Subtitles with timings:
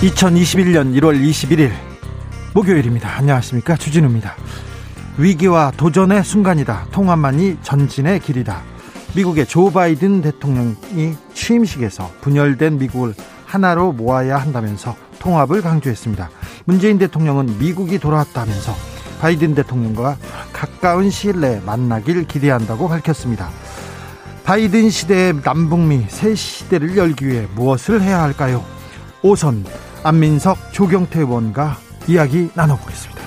[0.00, 1.72] 2021년 1월 21일
[2.54, 3.16] 목요일입니다.
[3.16, 3.76] 안녕하십니까.
[3.76, 4.36] 주진우입니다.
[5.16, 6.88] 위기와 도전의 순간이다.
[6.90, 8.62] 통합만이 전진의 길이다.
[9.14, 13.14] 미국의 조 바이든 대통령이 취임식에서 분열된 미국을
[13.46, 16.28] 하나로 모아야 한다면서 통합을 강조했습니다.
[16.66, 18.74] 문재인 대통령은 미국이 돌아왔다면서
[19.22, 20.18] 바이든 대통령과
[20.52, 23.48] 가까운 시일 내에 만나길 기대한다고 밝혔습니다.
[24.44, 28.62] 바이든 시대의 남북미 새 시대를 열기 위해 무엇을 해야 할까요?
[29.22, 29.64] 오선
[30.06, 33.20] 안민석 조경태 의원과 이야기 나눠보겠습니다.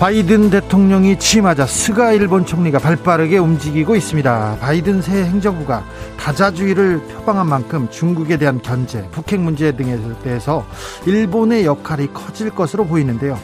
[0.00, 4.56] 바이든 대통령이 취임하자 스가 일본 총리가 발빠르게 움직이고 있습니다.
[4.60, 5.84] 바이든 새 행정부가
[6.18, 10.66] 다자주의를 표방한 만큼 중국에 대한 견제, 북핵 문제 등에 대해서
[11.06, 13.38] 일본의 역할이 커질 것으로 보이는데요.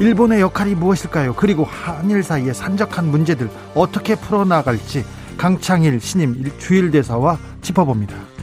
[0.00, 1.32] 일본의 역할이 무엇일까요?
[1.34, 5.06] 그리고 한일 사이의 산적한 문제들 어떻게 풀어나갈지
[5.38, 8.39] 강창일 신임 주일대사와 짚어봅니다.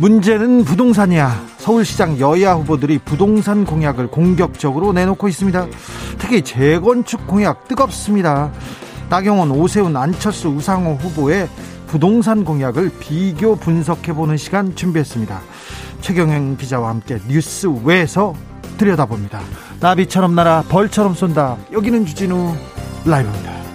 [0.00, 1.44] 문제는 부동산이야.
[1.58, 5.66] 서울시장 여야 후보들이 부동산 공약을 공격적으로 내놓고 있습니다.
[6.16, 8.50] 특히 재건축 공약 뜨겁습니다.
[9.10, 11.50] 나경원, 오세훈, 안철수, 우상호 후보의
[11.86, 15.38] 부동산 공약을 비교 분석해보는 시간 준비했습니다.
[16.00, 18.34] 최경영 기자와 함께 뉴스 외에서
[18.78, 19.38] 들여다봅니다.
[19.80, 21.58] 나비처럼 날아 벌처럼 쏜다.
[21.72, 22.54] 여기는 주진우
[23.04, 23.69] 라이브입니다.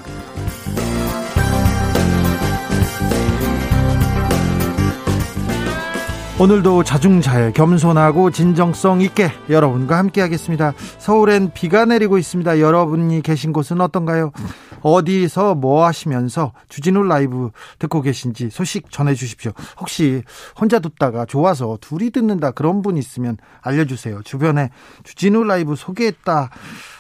[6.38, 10.74] 오늘도 자중자애 겸손하고 진정성 있게 여러분과 함께 하겠습니다.
[11.00, 12.60] 서울엔 비가 내리고 있습니다.
[12.60, 14.34] 여러분이 계신 곳은 어떤가요?
[14.82, 19.54] 어디서 뭐 하시면서 주진우 라이브 듣고 계신지 소식 전해 주십시오.
[19.80, 20.24] 혹시
[20.60, 24.22] 혼자 듣다가 좋아서 둘이 듣는다 그런 분 있으면 알려주세요.
[24.24, 24.72] 주변에
[25.06, 26.50] 주진우 라이브 소개했다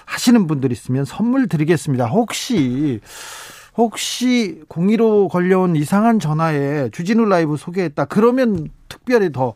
[0.06, 2.06] 하시는 분들 있으면 선물 드리겠습니다.
[2.06, 3.02] 혹시
[3.78, 8.06] 혹시 02로 걸려온 이상한 전화에 주진우 라이브 소개했다.
[8.06, 9.54] 그러면 특별히 더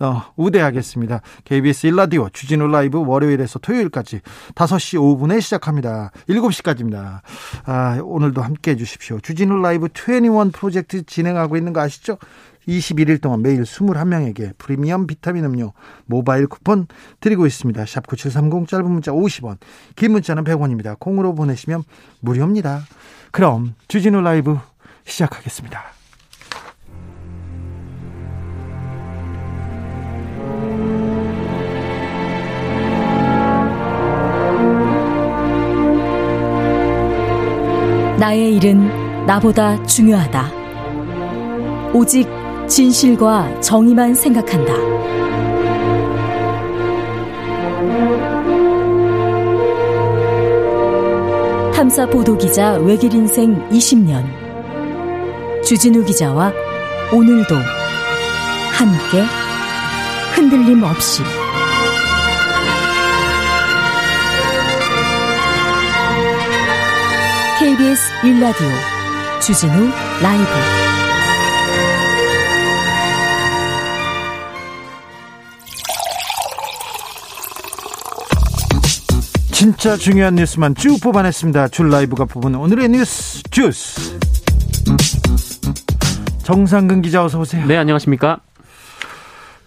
[0.00, 1.20] 어, 우대하겠습니다.
[1.44, 4.20] KBS 일라디오 주진우 라이브 월요일에서 토요일까지
[4.54, 6.10] 5시 5분에 시작합니다.
[6.28, 7.20] 7시까지입니다.
[7.66, 9.20] 아, 오늘도 함께 해 주십시오.
[9.20, 12.18] 주진우 라이브 21 프로젝트 진행하고 있는 거 아시죠?
[12.68, 15.72] 21일 동안 매일 21명에게 프리미엄 비타민 음료
[16.06, 16.86] 모바일 쿠폰
[17.20, 17.84] 드리고 있습니다.
[17.86, 19.58] 샵 9730 짧은 문자 50원,
[19.96, 20.98] 긴 문자는 100원입니다.
[20.98, 21.82] 콩으로 보내시면
[22.20, 22.82] 무료입니다.
[23.30, 24.58] 그럼 주진우 라이브
[25.04, 25.82] 시작하겠습니다.
[38.18, 40.52] 나의 일은 나보다 중요하다.
[41.92, 42.41] 오직
[42.72, 44.72] 진실과 정의만 생각한다.
[51.74, 54.24] 탐사 보도 기자 외길 인생 20년.
[55.62, 56.50] 주진우 기자와
[57.12, 57.54] 오늘도
[58.72, 59.22] 함께
[60.34, 61.22] 흔들림 없이
[67.60, 69.90] KBS 1라디오 주진우
[70.22, 70.81] 라이브
[79.72, 81.68] 진짜 중요한 뉴스만 쭉 뽑아냈습니다.
[81.68, 84.18] 줄 라이브가 뽑은 오늘의 뉴스 주스.
[86.42, 87.66] 정상근 기자 어서 오세요.
[87.66, 88.40] 네, 안녕하십니까?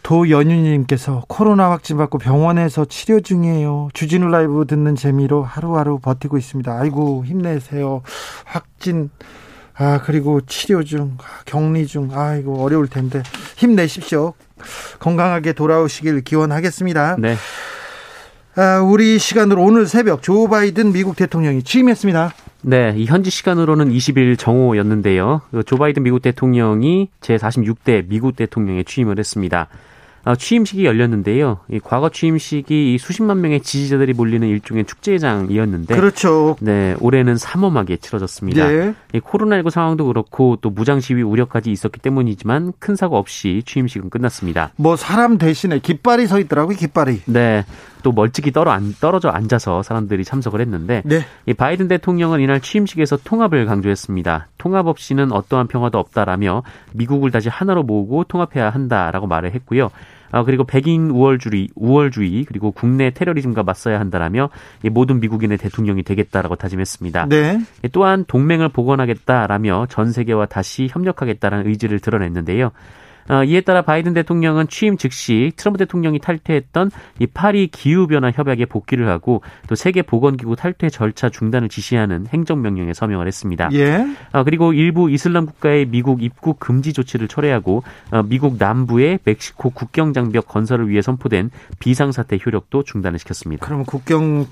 [0.04, 3.90] 도연유님께서 코로나 확진 받고 병원에서 치료 중이에요.
[3.94, 6.72] 주진우 라이브 듣는 재미로 하루하루 버티고 있습니다.
[6.72, 8.04] 아이고 힘내세요.
[8.44, 9.10] 확진
[9.74, 13.24] 아 그리고 치료 중 격리 중 아이고 어려울 텐데
[13.58, 14.34] 힘내십시오.
[15.00, 17.16] 건강하게 돌아오시길 기원하겠습니다.
[17.18, 17.36] 네.
[18.58, 22.34] 아, 우리 시간으로 오늘 새벽 조 바이든 미국 대통령이 취임했습니다.
[22.62, 25.42] 네, 이 현지 시간으로는 20일 정오였는데요.
[25.66, 29.68] 조 바이든 미국 대통령이 제46대 미국 대통령에 취임을 했습니다.
[30.24, 31.60] 어, 취임식이 열렸는데요.
[31.70, 36.56] 이 과거 취임식이 수십만 명의 지지자들이 몰리는 일종의 축제장이었는데, 그렇죠.
[36.62, 38.68] 네, 올해는 삼엄하게 치러졌습니다.
[38.68, 38.96] 네.
[39.14, 44.72] 이 코로나19 상황도 그렇고 또 무장 시위 우려까지 있었기 때문이지만 큰 사고 없이 취임식은 끝났습니다.
[44.78, 46.76] 뭐 사람 대신에 깃발이 서 있더라고요.
[46.76, 47.22] 깃발이.
[47.26, 47.64] 네.
[48.06, 51.22] 또 멀찍이 떨어 안, 떨어져 앉아서 사람들이 참석을 했는데 네.
[51.48, 54.50] 이 바이든 대통령은 이날 취임식에서 통합을 강조했습니다.
[54.60, 56.62] 통합 없이는 어떠한 평화도 없다라며
[56.94, 59.90] 미국을 다시 하나로 모으고 통합해야 한다라고 말을 했고요.
[60.30, 64.50] 아, 그리고 백인 우월주의, 우월주의 그리고 국내 테러리즘과 맞서야 한다라며
[64.92, 67.26] 모든 미국인의 대통령이 되겠다라고 다짐했습니다.
[67.30, 67.60] 네.
[67.92, 72.72] 또한 동맹을 복원하겠다라며 전 세계와 다시 협력하겠다는 의지를 드러냈는데요.
[73.30, 79.08] 어, 이에 따라 바이든 대통령은 취임 즉시 트럼프 대통령이 탈퇴했던 이 파리 기후변화 협약에 복귀를
[79.10, 83.70] 하고 또 세계 보건기구 탈퇴 절차 중단을 지시하는 행정명령에 서명을 했습니다.
[83.74, 84.06] 예.
[84.32, 90.14] 어, 그리고 일부 이슬람 국가의 미국 입국 금지 조치를 철회하고 어, 미국 남부의 멕시코 국경
[90.14, 91.50] 장벽 건설을 위해 선포된
[91.80, 93.66] 비상사태 효력도 중단을 시켰습니다.
[93.66, 94.46] 그럼 국경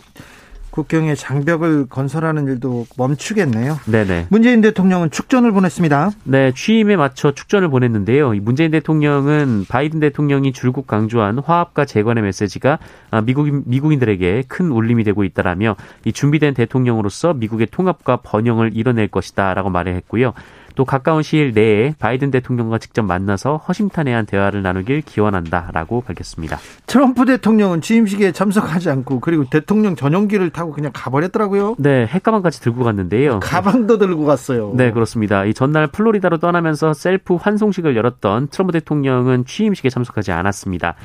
[0.73, 3.77] 국경에 장벽을 건설하는 일도 멈추겠네요.
[3.85, 4.25] 네네.
[4.31, 6.09] 문재인 대통령은 축전을 보냈습니다.
[6.23, 8.33] 네, 취임에 맞춰 축전을 보냈는데요.
[8.41, 12.79] 문재인 대통령은 바이든 대통령이 줄곧 강조한 화합과 재건의 메시지가
[13.11, 15.75] 아, 미국인, 미국인들에게 큰 울림이 되고 있다라며
[16.05, 20.33] 이 준비된 대통령으로서 미국의 통합과 번영을 이뤄낼 것이다라고 말했고요.
[20.75, 26.57] 또 가까운 시일 내에 바이든 대통령과 직접 만나서 허심탄회한 대화를 나누길 기원한다라고 밝혔습니다.
[26.87, 31.75] 트럼프 대통령은 취임식에 참석하지 않고 그리고 대통령 전용기를 타고 그냥 가버렸더라고요.
[31.77, 33.39] 네, 핵가방까지 들고 갔는데요.
[33.39, 34.73] 가방도 들고 갔어요.
[34.75, 35.45] 네, 그렇습니다.
[35.45, 40.95] 이 전날 플로리다로 떠나면서 셀프 환송식을 열었던 트럼프 대통령은 취임식에 참석하지 않았습니다.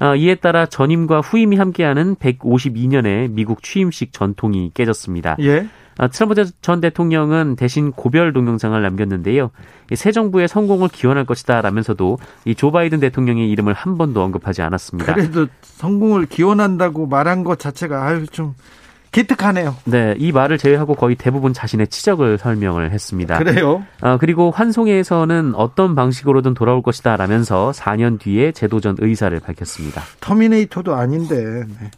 [0.00, 5.36] 어, 이에 따라 전임과 후임이 함께하는 152년의 미국 취임식 전통이 깨졌습니다.
[5.40, 5.68] 예.
[5.96, 9.50] 아, 트럼프 전 대통령은 대신 고별 동영상을 남겼는데요.
[9.94, 15.12] 새 정부의 성공을 기원할 것이다 라면서도 이 조 바이든 대통령의 이름을 한 번도 언급하지 않았습니다.
[15.14, 18.54] 그래도 성공을 기원한다고 말한 것 자체가 아유 좀
[19.12, 19.76] 기특하네요.
[19.84, 23.38] 네, 이 말을 제외하고 거의 대부분 자신의 치적을 설명을 했습니다.
[23.38, 23.84] 그래요?
[24.00, 30.02] 아, 그리고 환송회에서는 어떤 방식으로든 돌아올 것이다 라면서 4년 뒤에 재도전 의사를 밝혔습니다.
[30.20, 31.36] 터미네이터도 아닌데.
[31.80, 31.90] 네.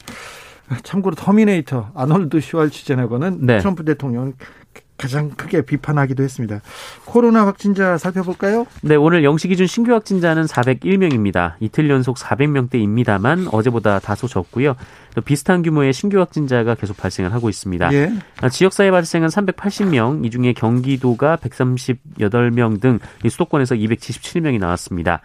[0.83, 3.59] 참고로 터미네이터 아놀드 슈왈츠제네거는 네.
[3.59, 4.35] 트럼프 대통령
[4.97, 6.61] 가장 크게 비판하기도 했습니다.
[7.05, 8.67] 코로나 확진자 살펴볼까요?
[8.83, 11.55] 네, 오늘 영시 기준 신규 확진자는 401명입니다.
[11.61, 14.75] 이틀 연속 400명대입니다만 어제보다 다소 적고요.
[15.15, 17.93] 또 비슷한 규모의 신규 확진자가 계속 발생을 하고 있습니다.
[17.93, 18.12] 예.
[18.51, 22.99] 지역사회 발생은 380명, 이 중에 경기도가 138명 등
[23.29, 25.21] 수도권에서 277명이 나왔습니다.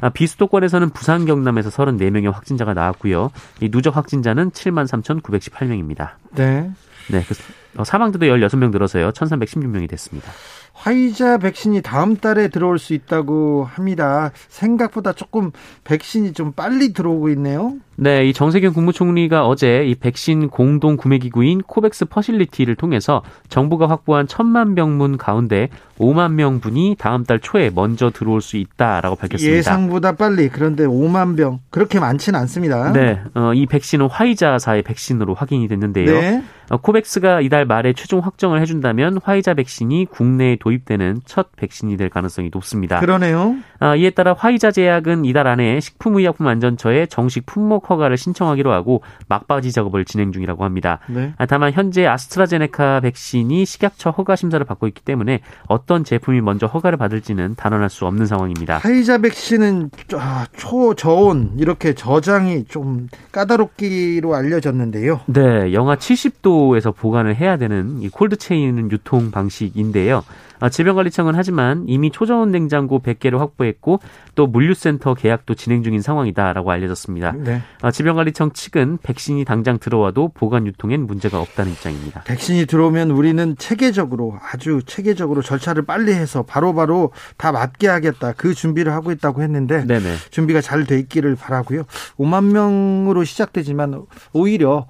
[0.00, 3.30] 아, 비수도권에서는 부산 경남에서 34명의 확진자가 나왔고요.
[3.60, 6.10] 이 누적 확진자는 7만 3,918명입니다.
[6.34, 6.70] 네.
[7.10, 7.22] 네.
[7.26, 7.34] 그
[7.76, 9.10] 어, 사망자도 16명 늘어서요.
[9.12, 10.30] 1,316명이 됐습니다.
[10.72, 14.30] 화이자 백신이 다음 달에 들어올 수 있다고 합니다.
[14.48, 15.50] 생각보다 조금
[15.84, 17.76] 백신이 좀 빨리 들어오고 있네요.
[17.96, 24.26] 네, 이 정세균 국무총리가 어제 이 백신 공동 구매 기구인 코백스 퍼실리티를 통해서 정부가 확보한
[24.26, 29.56] 천만 명분 가운데 5만 명분이 다음 달 초에 먼저 들어올 수 있다라고 밝혔습니다.
[29.56, 32.92] 예상보다 빨리 그런데 5만 명 그렇게 많지는 않습니다.
[32.92, 36.06] 네, 어, 이 백신은 화이자사의 백신으로 확인이 됐는데요.
[36.06, 36.42] 네.
[36.68, 42.50] 어, 코백스가 이달 말에 최종 확정을 해준다면 화이자 백신이 국내에 도입되는 첫 백신이 될 가능성이
[42.52, 42.98] 높습니다.
[42.98, 43.56] 그러네요.
[43.78, 50.04] 아, 이에 따라 화이자 제약은 이달 안에 식품의약품안전처에 정식 품목 허가를 신청하기로 하고 막바지 작업을
[50.04, 50.98] 진행 중이라고 합니다.
[51.08, 51.32] 네.
[51.36, 56.98] 아, 다만 현재 아스트라제네카 백신이 식약처 허가 심사를 받고 있기 때문에 어떤 제품이 먼저 허가를
[56.98, 58.78] 받을지는 단언할 수 없는 상황입니다.
[58.78, 65.20] 화이자 백신은 아, 초저온 이렇게 저장이 좀 까다롭기로 알려졌는데요.
[65.26, 70.24] 네, 영하 70도에서 보관을 해야 되는 이 콜드체인 유통 방식인데요.
[70.60, 74.00] 아, 질병관리청은 하지만 이미 초저온 냉장고 100개를 확보했고
[74.34, 77.32] 또 물류센터 계약도 진행 중인 상황이다라고 알려졌습니다.
[77.32, 77.62] 네.
[77.82, 82.22] 아, 질병관리청 측은 백신이 당장 들어와도 보관 유통엔 문제가 없다는 입장입니다.
[82.22, 88.54] 백신이 들어오면 우리는 체계적으로 아주 체계적으로 절차를 빨리 해서 바로바로 바로 다 맞게 하겠다 그
[88.54, 90.16] 준비를 하고 있다고 했는데 네네.
[90.30, 91.84] 준비가 잘 돼 있기를 바라고요.
[92.18, 94.86] 5만 명으로 시작되지만 오히려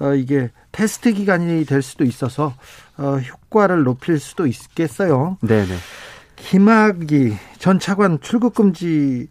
[0.00, 2.54] 어, 이게 테스트 기간이 될 수도 있어서
[2.98, 5.38] 어, 효과를 높일 수도 있겠어요.
[5.40, 5.74] 네네.
[6.36, 9.26] 김학이 전 차관 출국 금지에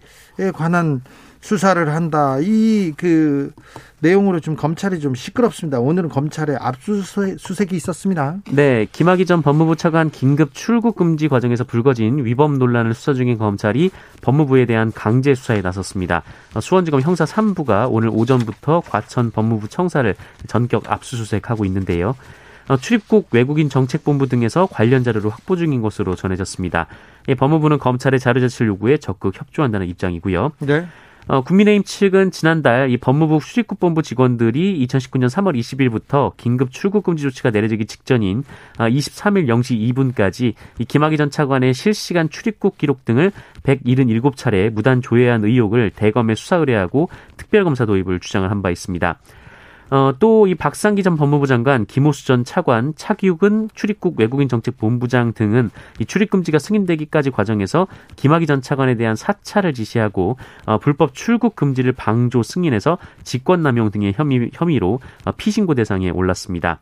[0.54, 1.02] 관한
[1.42, 2.38] 수사를 한다.
[2.42, 3.52] 이 그
[4.00, 5.80] 내용으로 좀 검찰이 좀 시끄럽습니다.
[5.80, 8.38] 오늘은 검찰에 압수수색이 있었습니다.
[8.52, 13.90] 네, 김학의 전 법무부 차관 긴급 출국 금지 과정에서 불거진 위법 논란을 수사 중인 검찰이
[14.22, 16.24] 법무부에 대한 강제 수사에 나섰습니다.
[16.60, 20.14] 수원지검 형사 3부가 오늘 오전부터 과천 법무부 청사를
[20.48, 22.16] 전격 압수수색하고 있는데요.
[22.68, 26.88] 어, 출입국 외국인 정책본부 등에서 관련 자료를 확보 중인 것으로 전해졌습니다.
[27.30, 30.52] 예, 법무부는 검찰의 자료 제출 요구에 적극 협조한다는 입장이고요.
[30.60, 30.88] 네.
[31.28, 37.50] 어, 국민의힘 측은 지난달 이 법무부 출입국본부 직원들이 2019년 3월 20일부터 긴급 출국 금지 조치가
[37.50, 38.44] 내려지기 직전인
[38.78, 43.32] 23일 0시 2분까지 이 김학의 전 차관의 실시간 출입국 기록 등을
[43.64, 49.18] 177차례 무단 조회한 의혹을 대검에 수사 의뢰하고 특별검사 도입을 주장을 한 바 있습니다.
[49.89, 55.34] 어, 또 이 박상기 전 법무부 장관, 김호수 전 차관, 차기욱은 출입국 외국인 정책 본부장
[55.34, 61.56] 등은 이 출입 금지가 승인되기까지 과정에서 김학의 전 차관에 대한 사찰을 지시하고 어, 불법 출국
[61.56, 66.80] 금지를 방조 승인해서 직권남용 등의 혐의, 혐의로 어, 피신고 대상에 올랐습니다.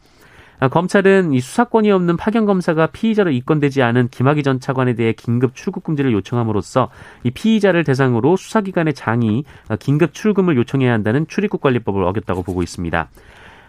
[0.64, 5.56] 아, 검찰은 이 수사권이 없는 파견 검사가 피의자로 입건되지 않은 김학의 전 차관에 대해 긴급
[5.56, 6.90] 출국 금지를 요청함으로써
[7.24, 13.10] 이 피의자를 대상으로 수사기관의 장이 아, 긴급 출금을 요청해야 한다는 출입국 관리법을 어겼다고 보고 있습니다.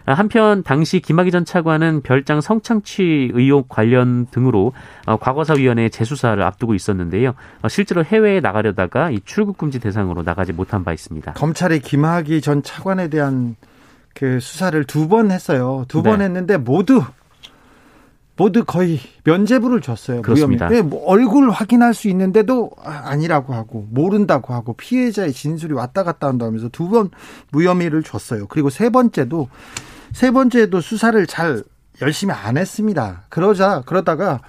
[0.05, 4.71] 아, 한편 당시 김학의 전 차관은 별장 성창취 의혹 관련 등으로
[5.05, 7.33] 어, 과거사위원회 재수사를 앞두고 있었는데요.
[7.61, 11.33] 어, 실제로 해외에 나가려다가 이 출국 금지 대상으로 나가지 못한 바 있습니다.
[11.33, 13.57] 검찰이 김학의 전 차관에 대한
[14.15, 15.85] 그 수사를 두 번 했어요.
[15.87, 16.25] 두번 네.
[16.25, 17.03] 했는데 모두
[18.37, 20.21] 모두 거의 면죄부를 줬어요.
[20.21, 20.65] 그렇습니다.
[20.67, 20.83] 무혐의.
[20.83, 26.67] 뭐 얼굴 확인할 수 있는데도 아니라고 하고 모른다고 하고 피해자의 진술이 왔다 갔다 한다 하면서
[26.69, 27.11] 두 번
[27.51, 28.47] 무혐의를 줬어요.
[28.47, 29.47] 그리고 세 번째도
[30.11, 31.63] 세 번째도 수사를 잘
[32.01, 33.23] 열심히 안 했습니다.
[33.29, 34.41] 그러자 그러다가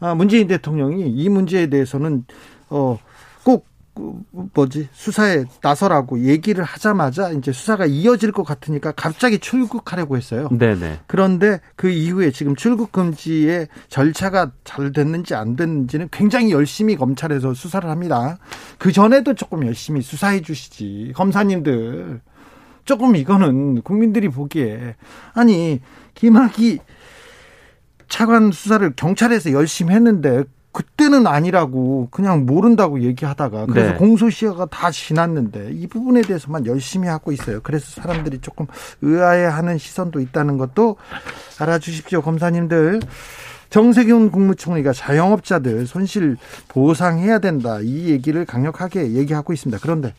[0.00, 2.24] 아, 문재인 대통령이 이 문제에 대해서는
[2.68, 3.00] 어꼭
[4.30, 10.48] 뭐지 수사에 나서라고 얘기를 하자마자 이제 수사가 이어질 것 같으니까 갑자기 출국하려고 했어요.
[10.50, 11.00] 네네.
[11.06, 17.88] 그런데 그 이후에 지금 출국 금지의 절차가 잘 됐는지 안 됐는지는 굉장히 열심히 검찰에서 수사를
[17.88, 18.38] 합니다.
[18.78, 22.20] 그 전에도 조금 열심히 수사해 주시지 검사님들
[22.84, 24.96] 조금 이거는 국민들이 보기에
[25.34, 25.80] 아니
[26.14, 26.80] 김학이
[28.08, 33.96] 차관 수사를 경찰에서 열심히 했는데 그때는 아니라고 그냥 모른다고 얘기하다가 그래서 네.
[33.96, 37.60] 공소시효가 다 지났는데 이 부분에 대해서만 열심히 하고 있어요.
[37.62, 38.66] 그래서 사람들이 조금
[39.02, 40.96] 의아해하는 시선도 있다는 것도
[41.58, 43.00] 알아주십시오, 검사님들.
[43.70, 46.36] 정세균 국무총리가 자영업자들 손실
[46.68, 49.78] 보상해야 된다 이 얘기를 강력하게 얘기하고 있습니다.
[49.80, 50.12] 그런데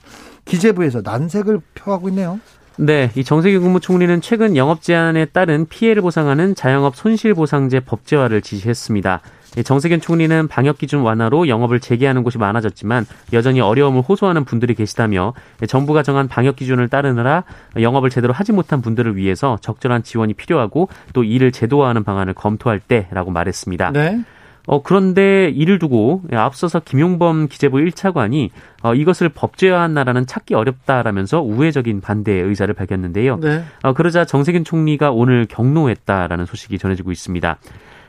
[0.45, 2.39] 기재부에서 난색을 표하고 있네요.
[2.77, 9.21] 네, 이 정세균 국무총리는 최근 영업 제한에 따른 피해를 보상하는 자영업 손실보상제 법제화를 지시했습니다.
[9.63, 15.33] 정세균 총리는 방역 기준 완화로 영업을 재개하는 곳이 많아졌지만 여전히 어려움을 호소하는 분들이 계시다며
[15.67, 17.43] 정부가 정한 방역 기준을 따르느라
[17.79, 23.31] 영업을 제대로 하지 못한 분들을 위해서 적절한 지원이 필요하고 또 이를 제도화하는 방안을 검토할 때라고
[23.31, 23.91] 말했습니다.
[23.91, 24.21] 네.
[24.67, 28.49] 어, 그런데 이를 두고 앞서서 김용범 기재부 1차관이
[28.83, 33.37] 어, 이것을 법제화한 나라는 찾기 어렵다라면서 우회적인 반대의 의사를 밝혔는데요.
[33.37, 33.63] 네.
[33.83, 37.57] 어, 그러자 정세균 총리가 오늘 경로했다라는 소식이 전해지고 있습니다.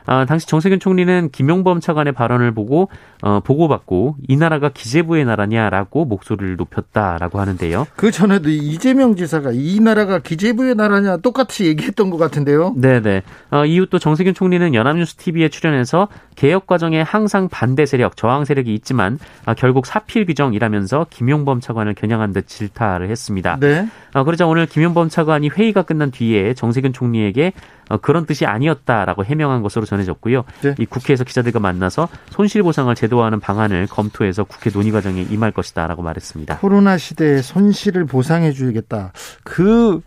[0.06, 2.88] 아, 당시 정세균 총리는 김용범 차관의 발언을 보고
[3.22, 7.86] 어, 보고받고 이 나라가 기재부의 나라냐라고 목소리를 높였다라고 하는데요.
[7.96, 12.74] 그 전에도 이재명 지사가 이 나라가 기재부의 나라냐 똑같이 얘기했던 것 같은데요.
[12.76, 13.22] 네네.
[13.50, 18.74] 어, 이후 또 정세균 총리는 연합뉴스 TV에 출연해서 개혁 과정에 항상 반대 세력, 저항 세력이
[18.74, 23.58] 있지만 아, 결국 사필 규정이라면서 김용범 차관을 겨냥한 듯 질타를 했습니다.
[23.60, 23.86] 네.
[24.14, 27.52] 아, 그러자 오늘 김용범 차관이 회의가 끝난 뒤에 정세균 총리에게
[27.88, 30.44] 어, 그런 뜻이 아니었다라고 해명한 것으로 전해졌고요.
[30.62, 30.74] 네.
[30.78, 36.58] 이 국회에서 기자들과 만나서 손실보상을 제도화하는 방안을 검토해서 국회 논의 과정에 임할 것이다라고 말했습니다.
[36.58, 39.12] 코로나 시대에 손실을 보상해 주겠다.
[39.44, 40.00] 그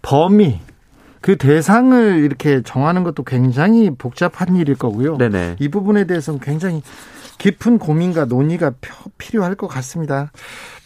[0.00, 0.60] 범위
[1.20, 5.16] 그 대상을 이렇게 정하는 것도 굉장히 복잡한 일일 거고요.
[5.18, 5.56] 네네.
[5.60, 6.82] 이 부분에 대해서는 굉장히
[7.38, 8.72] 깊은 고민과 논의가
[9.18, 10.30] 필요할 것 같습니다.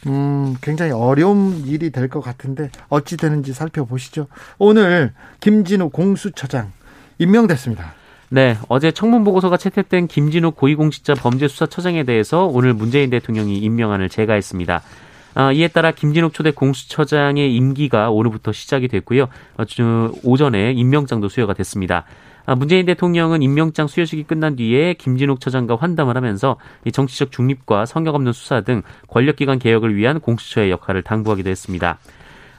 [0.07, 4.29] 음, 굉장히 어려운 일이 될 것 같은데 어찌 되는지 살펴보시죠.
[4.59, 6.73] 오늘 김진우 공수처장
[7.19, 7.95] 임명됐습니다.
[8.29, 14.83] 네, 어제 청문 보고서가 채택된 김진우 고위공직자 범죄수사처장에 대해서 오늘 문재인 대통령이 임명안을 제가했습니다.
[15.39, 19.25] 아, 이에 따라 김진욱 초대 공수처장의 임기가 오늘부터 시작이 됐고요.
[19.59, 19.65] 어,
[20.23, 22.05] 오전에 임명장도 수여가 됐습니다.
[22.47, 26.57] 아, 문재인 대통령은 임명장 수여식이 끝난 뒤에 김진욱 처장과 환담을 하면서
[26.91, 31.99] 정치적 중립과 성역 없는 수사 등 권력기관 개혁을 위한 공수처의 역할을 당부하기도 했습니다.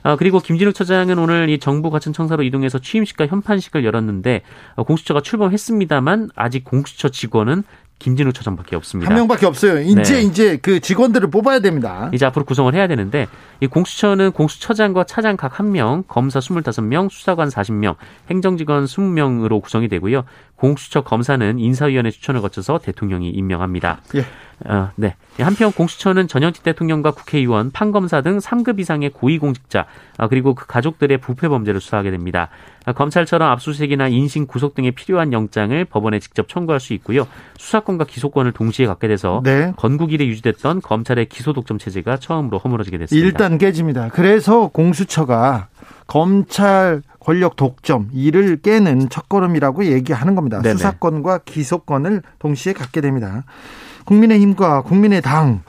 [0.04, 4.44] 아, 그리고 김진욱 처장은 오늘 이 정부 과천청사로 이동해서 취임식과 현판식을 열었는데
[4.76, 7.64] 어, 공수처가 출범했습니다만 아직 공수처 직원은
[8.00, 9.10] 김진우 처장밖에 없습니다.
[9.10, 9.80] 한 명밖에 없어요.
[9.82, 10.22] 이제 네.
[10.22, 12.12] 이제 그 직원들을 뽑아야 됩니다.
[12.14, 13.28] 이제 앞으로 구성을 해야 되는데
[13.60, 17.96] 이 공수처는 공수처장과 차장 각 1명, 검사 25명, 수사관 40명,
[18.30, 20.26] 행정직원 20명으로 구성이 되고요.
[20.58, 24.02] 공수처 검사는 인사위원회 추천을 거쳐서 대통령이 임명합니다.
[24.16, 24.26] 예.
[24.66, 25.16] 어, 네.
[25.40, 29.86] 한편 공수처는 전현직 대통령과 국회의원, 판검사 등 3급 이상의 고위공직자
[30.18, 32.50] 아, 그리고 그 가족들의 부패 범죄를 수사하게 됩니다.
[32.86, 37.28] 아, 검찰처럼 압수수색이나 인신 구속 등에 필요한 영장을 법원에 직접 청구할 수 있고요.
[37.60, 39.74] 수사권과 기소권을 동시에 갖게 돼서 네.
[39.76, 43.26] 건국 이래 유지됐던 검찰의 기소 독점 체제가 처음으로 허물어지게 됐습니다.
[43.28, 44.10] 일단 깨집니다.
[44.12, 45.68] 그래서 공수처가
[46.08, 50.62] 검찰 권력 독점 이를 깨는 첫걸음이라고 얘기하는 겁니다.
[50.62, 50.76] 네네.
[50.76, 53.44] 수사권과 기소권을 동시에 갖게 됩니다.
[54.06, 55.62] 국민의힘과 국민의당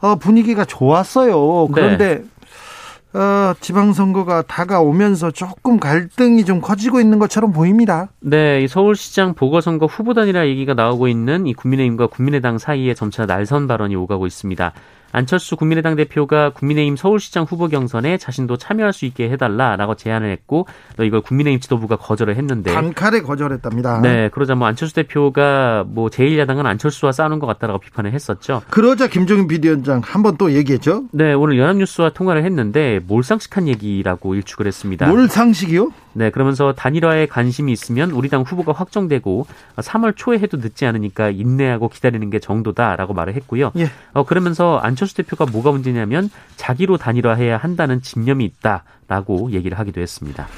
[0.00, 1.68] 어, 분위기가 좋았어요.
[1.68, 3.18] 그런데 네.
[3.18, 8.08] 어, 지방선거가 다가오면서 조금 갈등이 좀 커지고 있는 것처럼 보입니다.
[8.20, 14.26] 네, 서울시장 보궐선거 후보단이라 얘기가 나오고 있는 이 국민의힘과 국민의당 사이에 점차 날선 발언이 오가고
[14.26, 14.72] 있습니다.
[15.16, 20.66] 안철수 국민의당 대표가 국민의힘 서울시장 후보 경선에 자신도 참여할 수 있게 해달라라고 제안을 했고
[21.00, 24.02] 이걸 국민의힘 지도부가 거절을 했는데 단칼에 거절했답니다.
[24.02, 28.60] 네, 그러자 뭐 안철수 대표가 뭐 제1야당은 안철수와 싸우는 것 같다라고 비판을 했었죠.
[28.68, 31.04] 그러자 김종인 비대위원장 한 번 또 얘기했죠.
[31.12, 35.06] 네, 오늘 연합뉴스와 통화를 했는데 몰상식한 얘기라고 일축을 했습니다.
[35.06, 35.92] 몰상식이요?
[36.16, 39.46] 네, 그러면서 단일화에 관심이 있으면 우리 당 후보가 확정되고
[39.76, 43.70] 3월 초에 해도 늦지 않으니까 인내하고 기다리는 게 정도다라고 말을 했고요.
[43.76, 43.90] 예.
[44.14, 50.48] 어, 그러면서 안철수 대표가 뭐가 문제냐면 자기로 단일화해야 한다는 집념이 있다라고 얘기를 하기도 했습니다.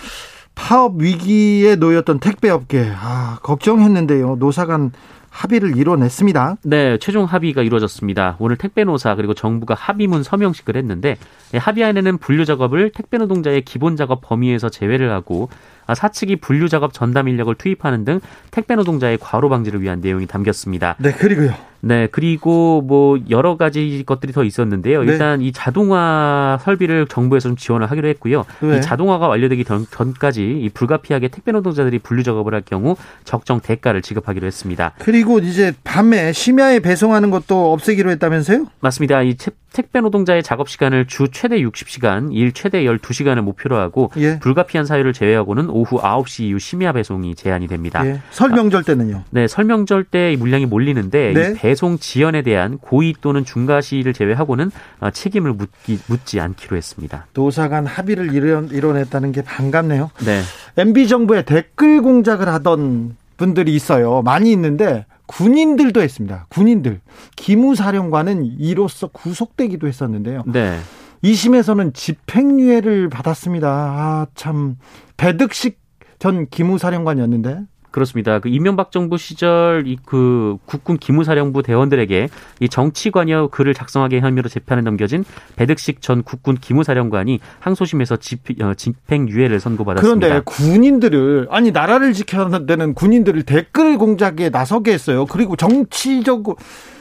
[0.54, 4.36] 파업 위기에 놓였던 택배업계 아, 걱정했는데요.
[4.38, 4.92] 노사간
[5.30, 6.56] 합의를 이뤄냈습니다.
[6.64, 8.36] 네, 최종 합의가 이루어졌습니다.
[8.38, 11.16] 오늘 택배노사 그리고 정부가 합의문 서명식을 했는데
[11.54, 17.28] 합의안에는 분류 작업을 택배 노동자의 기본 작업 범위에서 제외를 하고 아, 사측이 분류 작업 전담
[17.28, 20.96] 인력을 투입하는 등 택배 노동자의 과로 방지를 위한 내용이 담겼습니다.
[20.98, 21.54] 네, 그리고요.
[21.80, 25.04] 네, 그리고 뭐 여러 가지 것들이 더 있었는데요.
[25.04, 25.12] 네.
[25.12, 28.44] 일단 이 자동화 설비를 정부에서 좀 지원을 하기로 했고요.
[28.60, 28.78] 네.
[28.78, 29.86] 이 자동화가 완료되기 전,
[30.18, 34.92] 까지이 불가피하게 택배 노동자들이 분류 작업을 할 경우 적정 대가를 지급하기로 했습니다.
[34.98, 38.66] 그리고 이제 밤에 심야에 배송하는 것도 없애기로 했다면서요?
[38.80, 39.22] 맞습니다.
[39.22, 39.36] 이
[39.72, 44.38] 택배 노동자의 작업 시간을 주 최대 60시간, 일 최대 12시간을 목표로 하고 예.
[44.38, 48.04] 불가피한 사유를 제외하고는 오후 9시 이후 심야 배송이 제한이 됩니다.
[48.06, 48.20] 예.
[48.30, 49.24] 설명절 때는요?
[49.30, 51.54] 네, 설명절 때 물량이 몰리는데 네.
[51.54, 54.70] 배송 지연에 대한 고의 또는 중과 시를 제외하고는
[55.00, 57.26] 어, 책임을 묻기, 묻지 않기로 했습니다.
[57.34, 60.10] 노사 간 합의를 이뤄냈다는 게 반갑네요.
[60.24, 60.42] 네.
[60.76, 64.22] MB 정부의 댓글 공작을 하던 분들이 있어요.
[64.22, 66.46] 많이 있는데 군인들도 했습니다.
[66.48, 67.00] 군인들.
[67.36, 70.42] 기무사령관은 이로써 구속되기도 했었는데요.
[70.46, 70.78] 네.
[71.22, 73.68] 2심에서는 집행유예를 받았습니다.
[73.68, 74.76] 아, 참.
[75.16, 75.78] 배득식
[76.18, 77.60] 전 기무사령관이었는데
[77.90, 78.38] 그렇습니다.
[78.38, 82.28] 그 이명박 정부 시절 이 그 국군 기무사령부 대원들에게
[82.60, 85.22] 이 정치관여 글을 작성하게 혐의로 재판에 넘겨진
[85.56, 90.26] 배득식 전 국군 기무사령관이 항소심에서 집, 어, 집행유예를 선고받았습니다.
[90.26, 95.26] 그런데 군인들을 아니 나라를 지켜야 되는 군인들을 댓글 공작에 나서게 했어요.
[95.26, 96.56] 그리고 정치적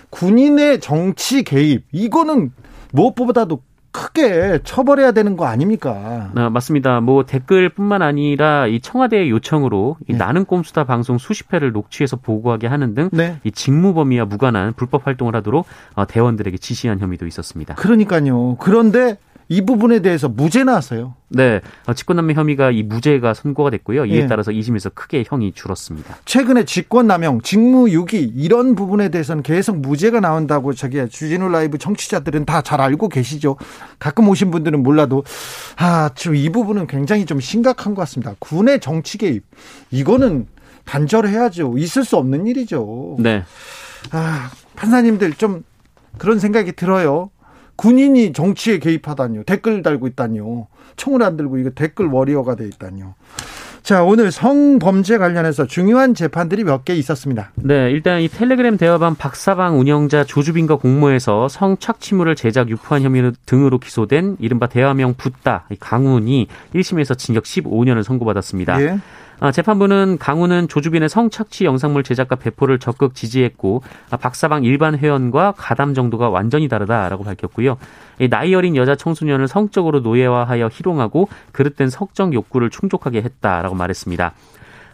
[0.09, 2.51] 군인의 정치 개입 이거는
[2.91, 6.31] 무엇보다도 크게 처벌해야 되는 거 아닙니까?
[6.35, 7.01] 아, 맞습니다.
[7.01, 10.17] 뭐 댓글뿐만 아니라 이 청와대의 요청으로 이 네.
[10.17, 13.39] 나는 꼼수다 방송 수십 회를 녹취해서 보고하게 하는 등이 네.
[13.53, 17.75] 직무 범위와 무관한 불법 활동을 하도록 어, 대원들에게 지시한 혐의도 있었습니다.
[17.75, 18.57] 그러니까요.
[18.57, 19.17] 그런데
[19.49, 21.15] 이 부분에 대해서 무죄 나왔어요.
[21.29, 21.61] 네.
[21.87, 24.05] 어, 직권남용 혐의가 이 무죄가 선고가 됐고요.
[24.05, 24.27] 이에 예.
[24.27, 26.17] 따라서 2심에서 크게 형이 줄었습니다.
[26.25, 32.81] 최근에 직권남용, 직무유기 이런 부분에 대해서는 계속 무죄가 나온다고 저기 주진우 라이브 청취자들은 다 잘
[32.81, 33.55] 알고 계시죠.
[33.97, 35.23] 가끔 오신 분들은 몰라도
[35.77, 38.35] 아, 지금 이 부분은 굉장히 좀 심각한 것 같습니다.
[38.39, 39.43] 군의 정치 개입
[39.89, 40.47] 이거는
[40.83, 41.77] 단절해야죠.
[41.77, 43.15] 있을 수 없는 일이죠.
[43.19, 43.43] 네.
[44.11, 45.63] 아, 판사님들 좀
[46.17, 47.29] 그런 생각이 들어요.
[47.77, 49.43] 군인이 정치에 개입하다니요.
[49.43, 50.67] 댓글 달고 있다니요.
[50.97, 53.13] 총을 안 들고 이거 댓글 워리어가 돼 있다니요.
[53.83, 57.51] 자, 오늘 성범죄 관련해서 중요한 재판들이 몇 개 있었습니다.
[57.55, 64.35] 네, 일단 이 텔레그램 대화방 박사방 운영자 조주빈과 공모해서 성착취물을 제작 유포한 혐의 등으로 기소된
[64.39, 68.81] 이른바 대화명 붓다 강훈이 1심에서 징역 15년을 선고받았습니다.
[68.81, 68.99] 예.
[69.39, 75.93] 아, 재판부는 강훈은 조주빈의 성착취 영상물 제작과 배포를 적극 지지했고 아, 박사방 일반 회원과 가담
[75.93, 77.77] 정도가 완전히 다르다라고 밝혔고요.
[78.31, 84.33] 나이 어린 여자 청소년을 성적으로 노예화하여 희롱하고 그릇된 성적 욕구를 충족하게 했다라고 말했습니다.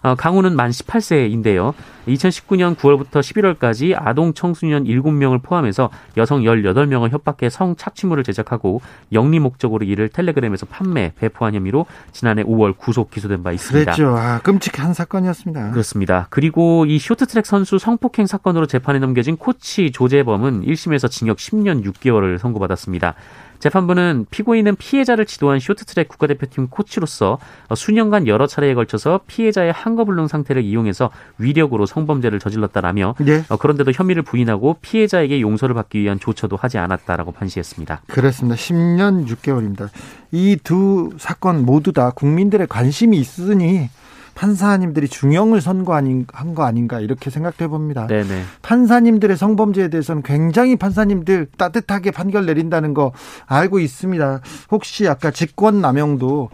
[0.03, 1.73] 어, 강우는 만 18세인데요.
[2.07, 8.81] 2019년 9월부터 11월까지 아동 청소년 7명을 포함해서 여성 18명을 협박해 성착취물을 제작하고
[9.13, 13.93] 영리 목적으로 이를 텔레그램에서 판매, 배포한 혐의로 지난해 5월 구속 기소된 바 있습니다.
[13.93, 14.17] 그렇죠.
[14.17, 15.71] 아, 끔찍한 사건이었습니다.
[15.71, 16.27] 그렇습니다.
[16.29, 23.15] 그리고 이 쇼트트랙 선수 성폭행 사건으로 재판에 넘겨진 코치 조재범은 1심에서 징역 10년 6개월을 선고받았습니다.
[23.63, 27.39] 재판부는 피고인은 피해자를 지도한 쇼트트랙 국가대표팀 코치로서
[27.73, 33.43] 수년간 여러 차례에 걸쳐서 피해자의 한거불능 상태를 이용해서 위력으로 성범죄를 저질렀다라며 네.
[33.57, 38.01] 그런데도 혐의를 부인하고 피해자에게 용서를 받기 위한 조처도 하지 않았다라고 판시했습니다.
[38.07, 38.57] 그렇습니다.
[38.57, 39.89] 10년 6개월입니다.
[40.33, 43.89] 이 두 사건 모두 다 국민들의 관심이 있으니
[44.35, 48.07] 판사님들이 중형을 선고한 거 아닌가 이렇게 생각해 봅니다.
[48.07, 48.43] 네네.
[48.61, 53.13] 판사님들의 성범죄에 대해서는 굉장히 판사님들 따뜻하게 판결 내린다는 거
[53.45, 54.41] 알고 있습니다.
[54.71, 56.49] 혹시 아까 직권남용도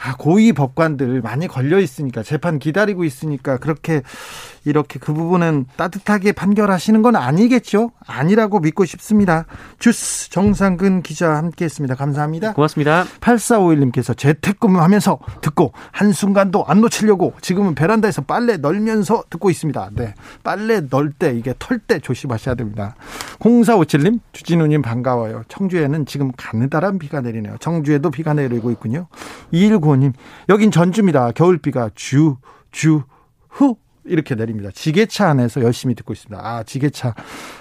[0.00, 4.02] 아, 고위 법관들 많이 걸려 있으니까 재판 기다리고 있으니까 그렇게
[4.68, 7.92] 이렇게 그 부분은 따뜻하게 판결하시는 건 아니겠죠?
[8.06, 9.46] 아니라고 믿고 싶습니다.
[9.78, 11.94] 주스 정상근 기자 함께 했습니다.
[11.94, 12.52] 감사합니다.
[12.52, 13.04] 고맙습니다.
[13.20, 19.90] 8451님께서 재택근무 하면서 듣고 한순간도 안 놓치려고 지금은 베란다에서 빨래 널면서 듣고 있습니다.
[19.94, 20.14] 네.
[20.44, 22.94] 빨래 널 때 이게 털 때 조심하셔야 됩니다.
[23.38, 25.42] 0457님, 주진우님 반가워요.
[25.48, 27.56] 청주에는 지금 가느다란 비가 내리네요.
[27.60, 29.06] 청주에도 비가 내리고 있군요.
[29.52, 30.12] 2195님,
[30.48, 31.32] 여긴 전주입니다.
[31.32, 32.36] 겨울비가 주,
[32.70, 33.02] 주,
[33.48, 33.76] 후
[34.08, 34.70] 이렇게 내립니다.
[34.72, 36.40] 지게차 안에서 열심히 듣고 있습니다.
[36.42, 37.14] 아, 지게차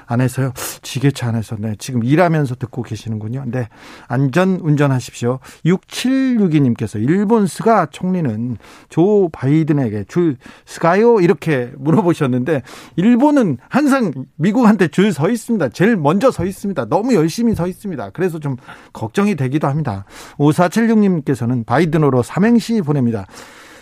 [0.06, 0.54] 안에서요?
[0.82, 1.76] 지게차 안에서, 네.
[1.78, 3.44] 지금 일하면서 듣고 계시는군요.
[3.48, 3.68] 네.
[4.08, 5.40] 안전 운전하십시오.
[5.66, 8.58] 6762 님께서 일본 스가 총리는
[8.90, 11.20] 조 바이든에게 줄 스가요?
[11.20, 12.62] 이렇게 물어보셨는데,
[12.96, 15.70] 일본은 항상 미국한테 줄 서 있습니다.
[15.70, 16.86] 제일 먼저 서 있습니다.
[16.86, 18.12] 너무 열심히 서 있습니다.
[18.12, 18.58] 그래서 좀
[18.94, 20.06] 걱정이 되기도 합니다.
[20.38, 23.26] 5476 님께서는 바이든으로 삼행시 보냅니다.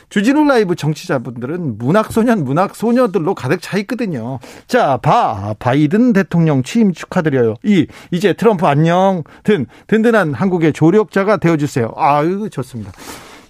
[0.10, 4.40] 주진우 라이브 청취자분들은 문학소년, 문학소녀들로 가득 차 있거든요.
[4.68, 7.56] 자, 바, 바이든 대통령 취임 축하드려요.
[7.64, 9.24] 이, 이제 트럼프 안녕.
[9.44, 11.92] 든, 든든한 한국의 조력자가 되어주세요.
[11.96, 12.92] 아유, 좋습니다.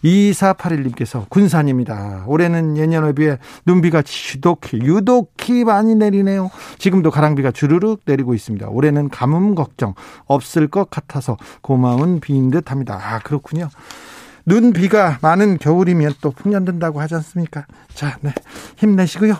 [0.06, 2.26] 2481님께서 군산입니다.
[2.28, 4.04] 올해는 예년에 비해 눈비가
[4.36, 6.52] 유독히, 유독히 많이 내리네요.
[6.78, 8.70] 지금도 가랑비가 주르륵 내리고 있습니다.
[8.70, 13.00] 올해는 가뭄 걱정 없을 것 같아서 고마운 비인 듯 합니다.
[13.02, 13.70] 아, 그렇군요.
[14.46, 17.66] 눈, 비가 많은 겨울이면 또 풍년된다고 하지 않습니까?
[17.94, 18.32] 자, 네.
[18.78, 19.36] 힘내시고요.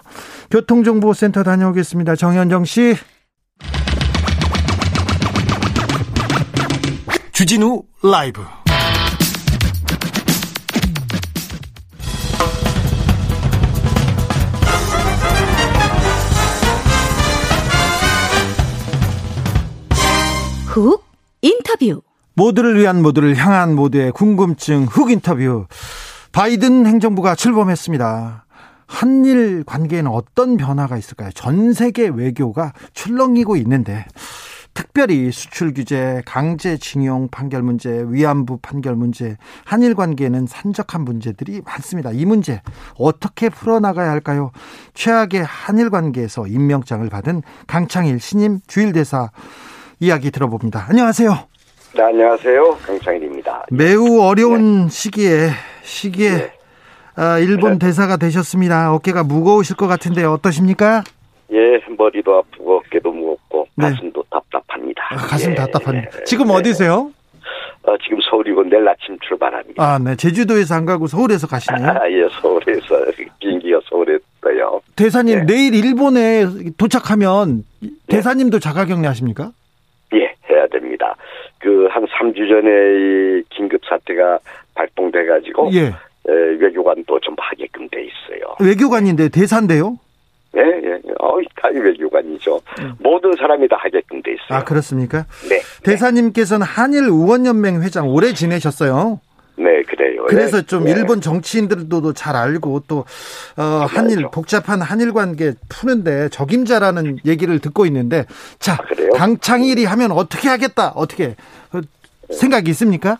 [0.50, 2.15] 교통정보센터 다녀오겠습니다.
[2.15, 2.96] 정현정 씨.
[7.32, 8.41] 주진우 라이브.
[20.68, 21.06] 훅
[21.41, 22.02] 인터뷰.
[22.36, 25.65] 모두를 위한 모두를 향한 모두의 궁금증 흑 인터뷰.
[26.32, 28.45] 바이든 행정부가 출범했습니다.
[28.88, 31.32] 한일 관계에는 어떤 변화가 있을까요?
[31.34, 34.06] 전 세계 외교가 출렁이고 있는데
[34.74, 42.12] 특별히 수출 규제, 강제징용 판결 문제, 위안부 판결 문제, 한일 관계에는 산적한 문제들이 많습니다.
[42.12, 42.62] 이 문제
[42.98, 44.52] 어떻게 풀어나가야 할까요?
[44.93, 49.32] 최악의 한일 관계에서 임명장을 받은 강창일 신임 주일대사
[50.02, 50.88] 이야기 들어봅니다.
[50.89, 51.55] 안녕하세요.
[51.95, 52.77] 네, 안녕하세요.
[52.86, 53.67] 강창일입니다.
[53.71, 54.89] 매우 어려운 네.
[54.89, 55.47] 시기에
[55.81, 56.51] 시기에 네.
[57.15, 57.88] 아, 일본 네.
[57.88, 58.93] 대사가 되셨습니다.
[58.93, 61.05] 어깨가 무거우실 것 같은데 어떠십니까?
[61.53, 63.91] 예, 머리도 아프고 어깨도 무겁고 네.
[63.91, 65.08] 가슴도 답답합니다.
[65.12, 65.55] 아, 가슴 예.
[65.55, 66.23] 답답합니다.
[66.25, 67.12] 지금 어디세요?
[67.84, 69.81] 어, 지금 서울이고 내일 아침 출발합니다.
[69.81, 70.17] 아, 네.
[70.17, 71.88] 제주도에서 안 가고 서울에서 가시네요.
[71.91, 73.05] 아, 예, 서울에서
[73.39, 74.81] 비행기가 서울에 떠요.
[74.97, 75.45] 대사님 네.
[75.45, 76.45] 내일 일본에
[76.77, 77.63] 도착하면
[78.10, 79.53] 대사님도 자가격리 하십니까?
[81.65, 84.38] 그 한 3주 전에 이 긴급 사태가
[84.75, 85.93] 발동돼 가지고 예.
[86.28, 88.56] 외교관도 좀 하게끔 돼 있어요.
[88.60, 89.97] 외교관인데 대사인데요?
[90.54, 92.62] 네, 예, 어, 다 외교관이죠.
[92.80, 92.93] 음.
[92.99, 94.60] 모든 사람이 다 하게끔 돼 있어요.
[94.60, 95.25] 아, 그렇습니까?
[95.49, 95.60] 네.
[95.84, 99.19] 대사님께서는 한일 의원연맹 회장 오래 지내셨어요.
[99.58, 100.26] 네, 그래요.
[100.28, 100.91] 그래서 좀 네.
[100.91, 103.06] 일본 정치인들도 잘 알고 또
[103.58, 108.26] 어, 한일 복잡한 한일 관계 푸는데 적임자라는 얘기를 듣고 있는데
[108.60, 111.36] 자 아, 강창일이 하면 어떻게 하겠다 어떻게
[111.72, 111.82] 어,
[112.32, 113.18] 생각이 있습니까?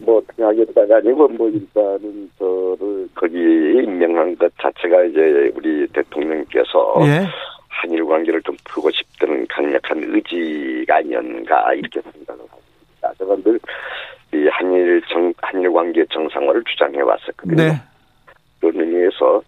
[0.00, 7.26] 뭐 어떻게 하겠다가 아니고 뭐 일단은 저를 거기 임명한 것 자체가 이제 우리 대통령께서 예.
[7.68, 12.60] 한일 관계를 좀 풀고 싶다는 강력한 의지가 아니었는가 이렇게 생각을 합
[13.00, 13.12] 니다.
[13.18, 13.58] 제가 늘
[14.32, 17.56] 이 한일 정 한일 관계 정상화를 주장해 왔었거든요.
[17.56, 17.82] 네.
[18.60, 19.42] 그런 의미에서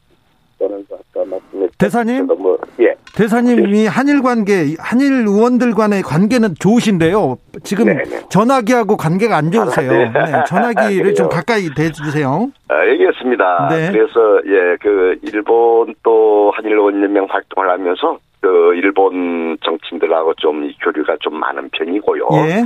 [0.58, 2.94] 저는 아까 말씀했 대사님, 뭐, 예.
[3.14, 7.38] 대사님이 한일 관계, 한일 의원들 간의 관계는 좋으신데요.
[7.62, 8.02] 지금 네네.
[8.02, 8.20] 네.
[8.28, 9.90] 전화기하고 관계가 안 좋으세요.
[9.90, 10.10] 아, 네.
[10.12, 10.44] 네.
[10.48, 12.50] 전화기를 좀 가까이 대주세요.
[12.68, 13.68] 아, 알겠습니다.
[13.70, 13.92] 네.
[13.92, 21.38] 그래서 예, 그 일본 또 한일 의원연맹 활동을 하면서 그 일본 정치인들하고 좀 교류가 좀
[21.38, 22.28] 많은 편이고요.
[22.48, 22.64] 예.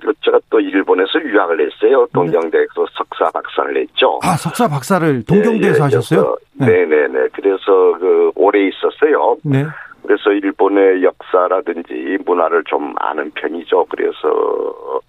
[0.00, 2.06] 그리고 제가 또 일본에서 유학을 했어요.
[2.14, 4.18] 동경대에서 석사 박사를 했죠.
[4.22, 6.36] 아 석사 박사를 동경대에서 예, 예, 하셨어요?
[6.54, 6.66] 네.
[6.66, 7.28] 네 네 네.
[7.32, 9.36] 그래서 그 오래 있었어요.
[9.44, 9.64] 네.
[10.02, 13.86] 그래서 일본의 역사라든지 문화를 좀 아는 편이죠.
[13.90, 15.00] 그래서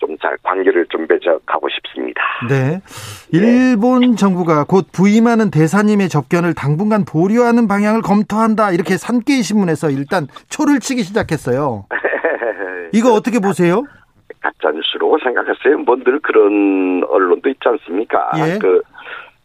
[0.00, 2.20] 좀 잘 관계를 좀 맺어가고 싶습니다.
[2.48, 2.80] 네.
[3.32, 4.14] 일본 네.
[4.16, 8.70] 정부가 곧 부임하는 대사님의 접견을 당분간 보류하는 방향을 검토한다.
[8.72, 11.86] 이렇게 산케이 신문에서 일단 초를 치기 시작했어요.
[12.92, 13.82] 이거 어떻게 보세요?
[14.40, 15.78] 가짜뉴스로 생각했어요.
[15.78, 18.30] 뭔들 그런 언론도 있지 않습니까?
[18.36, 18.58] 예.
[18.58, 18.82] 그,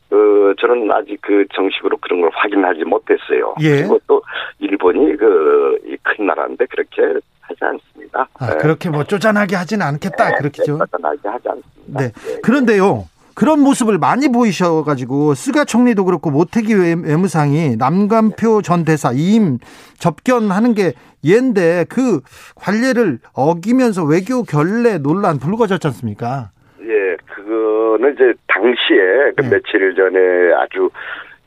[0.09, 3.55] 그, 저는 아직 그 정식으로 그런 걸 확인하지 못했어요.
[3.61, 3.77] 예.
[3.77, 4.21] 그리고 또
[4.59, 7.01] 일본이 그, 큰 나라인데 그렇게
[7.41, 8.27] 하지 않습니다.
[8.39, 8.57] 아, 네.
[8.57, 10.29] 그렇게 뭐 쪼잔하게 하지는 않겠다.
[10.29, 10.77] 네, 그렇겠죠.
[10.77, 11.99] 쪼잔하게 하지 않습니다.
[11.99, 12.11] 네.
[12.11, 12.41] 네.
[12.41, 13.05] 그런데요.
[13.35, 19.57] 그런 모습을 많이 보이셔가지고 스가 총리도 그렇고 모태기 외무상이 남관표 전 대사 이임
[19.97, 20.93] 접견하는 게
[21.25, 22.21] 얘인데 그
[22.55, 26.51] 관례를 어기면서 외교 결례 논란 불거졌지 않습니까?
[26.81, 29.49] 예, 그거는 이제 당시에 그 네.
[29.49, 30.89] 며칠 전에 아주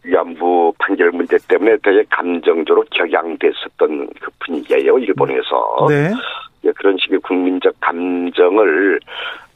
[0.03, 5.87] 위안부 판결 문제 때문에 되게 감정적으로 격양됐었던 그 분위기예요 일본에서.
[5.89, 6.13] 네.
[6.65, 9.01] 예, 그런 식의 국민적 감정을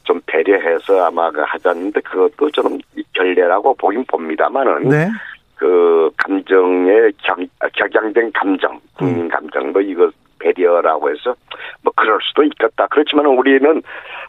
[0.03, 2.79] 좀 배려해서 아마 그 하자는데 그것도 좀
[3.13, 5.09] 결례라고 보긴 봅니다만은 네.
[5.55, 7.37] 그 감정의 격,
[7.73, 9.29] 격양된 감정, 국민 음.
[9.29, 10.09] 감정 뭐 이거
[10.39, 11.35] 배려라고 해서
[11.83, 12.87] 뭐 그럴 수도 있겠다.
[12.89, 13.81] 그렇지만 우리는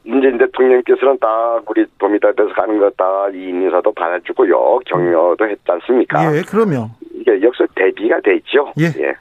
[0.04, 4.80] 문재인 대통령께서는 다 우리 도미다에서 가는 거 다 이인사도 받아주고요.
[4.84, 6.36] 격려도 했지 않습니까?
[6.36, 8.72] 예, 그러면 이게 역시 대비가 되죠.
[8.78, 8.84] 예.
[9.02, 9.14] 예.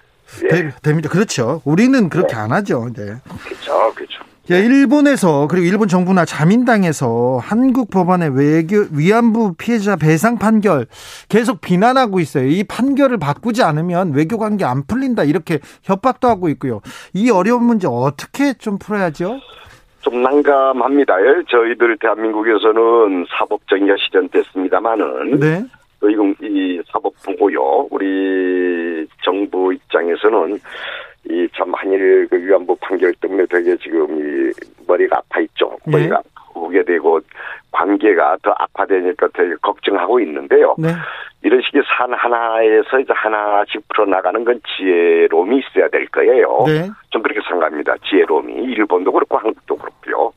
[0.44, 0.70] 예.
[0.84, 1.10] 됩니다.
[1.10, 1.62] 그렇죠.
[1.66, 2.42] 우리는 그렇게 네.
[2.42, 2.88] 안 하죠.
[2.94, 3.16] 네.
[3.46, 3.94] 그렇죠.
[3.96, 4.24] 그렇죠.
[4.52, 10.88] 예, 일본에서 그리고 일본 정부나 자민당에서 한국 법원의 외교 위안부 피해자 배상 판결
[11.30, 12.48] 계속 비난하고 있어요.
[12.48, 16.82] 이 판결을 바꾸지 않으면 외교 관계 안 풀린다 이렇게 협박도 하고 있고요.
[17.14, 19.40] 이 어려운 문제 어떻게 좀 풀어야죠?
[20.02, 21.14] 좀 난감합니다.
[21.50, 25.64] 저희들 대한민국에서는 사법 정의가 시전됐습니다만은 네.
[26.04, 27.88] 이건 이 사법부고요.
[27.90, 30.60] 우리 정부 입장에서는
[31.30, 33.11] 이 참 한일 그 위안부 판결
[33.52, 34.52] 되게 지금 이
[34.88, 35.78] 머리가 아파 있죠.
[35.86, 35.98] 네.
[35.98, 37.20] 머리가 아프게 되고
[37.72, 40.76] 관계가 더 악화되니까 되게 걱정하고 있는데요.
[40.78, 40.90] 네.
[41.44, 46.64] 이런 식의 산 하나에서 이제 하나씩 풀어나가는 건 지혜로움이 있어야 될 거예요.
[46.66, 46.90] 네.
[47.10, 47.96] 좀 그렇게 생각합니다.
[48.08, 48.54] 지혜로움이.
[48.54, 50.32] 일본도 그렇고 한국도 그렇고요.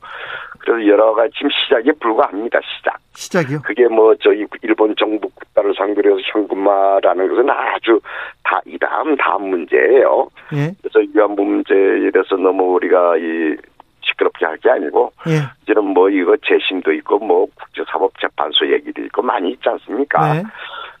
[0.59, 2.59] 그래서 여러 가지 지금 시작에 불과합니다.
[2.63, 2.97] 시작.
[3.13, 3.61] 시작이요?
[3.63, 7.99] 그게 뭐 저희 일본 정부 국가를 상대로 해서 현금화라는 것은 아주
[8.43, 10.27] 다 이 다음 다음 문제예요.
[10.53, 10.71] 예.
[10.81, 13.55] 그래서 위안부 문제에 대해서 너무 우리가 이
[14.01, 15.41] 시끄럽게 할 게 아니고 예.
[15.63, 20.33] 이제는 뭐 이거 재심도 있고 뭐 국제사법재판소 얘기도 있고 많이 있지 않습니까?
[20.33, 20.43] 네.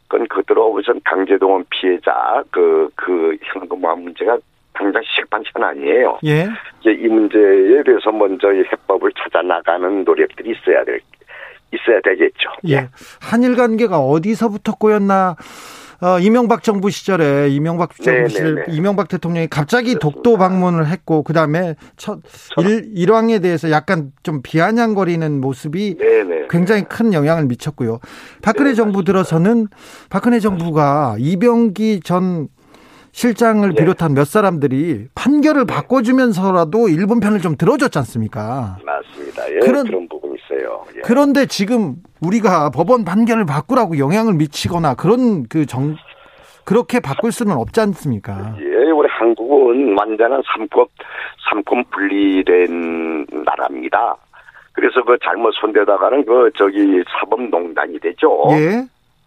[0.07, 4.37] 그건 그대로 우선 강제동원 피해자 그그 그 현금화 문제가
[4.73, 6.19] 당장 실판치는 아니에요.
[6.25, 6.47] 예.
[6.81, 10.99] 이제 이 문제에 대해서 먼저 이 해법을 찾아 나가는 노력들이 있어야 될
[11.75, 12.49] 있어야 되겠죠.
[12.69, 12.89] 예.
[13.19, 15.35] 한일 관계가 어디서부터 꼬였나?
[16.01, 18.29] 어, 이명박 정부 시절에 이명박 정부 네네네.
[18.29, 19.99] 시절 이명박 대통령이 갑자기 그렇습니다.
[19.99, 22.19] 독도 방문을 했고 그다음에 첫
[22.57, 26.47] 일, 일왕에 대해서 약간 좀 비아냥거리는 모습이 네네.
[26.49, 27.99] 굉장히 큰 영향을 미쳤고요.
[28.41, 29.67] 박근혜 네, 정부 들어서는
[30.09, 32.49] 박근혜 정부가 이병기 전
[33.15, 33.75] 실장을 네.
[33.75, 35.73] 비롯한 몇 사람들이 판결을 네.
[35.73, 38.75] 바꿔주면서라도 일본 편을 좀 들어줬지 않습니까?
[38.83, 39.49] 맞습니다.
[39.51, 40.83] 예, 그런, 그런 부분이 있어요.
[40.97, 40.99] 예.
[40.99, 45.95] 그런데 지금 우리가 법원 판결을 바꾸라고 영향을 미치거나 그런 그 정,
[46.65, 48.53] 그렇게 바꿀 수는 없지 않습니까?
[48.59, 50.85] 예, 우리 한국은 완전한 삼권,
[51.49, 54.17] 삼권 분리된 나라입니다.
[54.73, 58.43] 그래서 그 잘못 손대다가는 그 저기 사법농단이 되죠.
[58.51, 58.83] 예.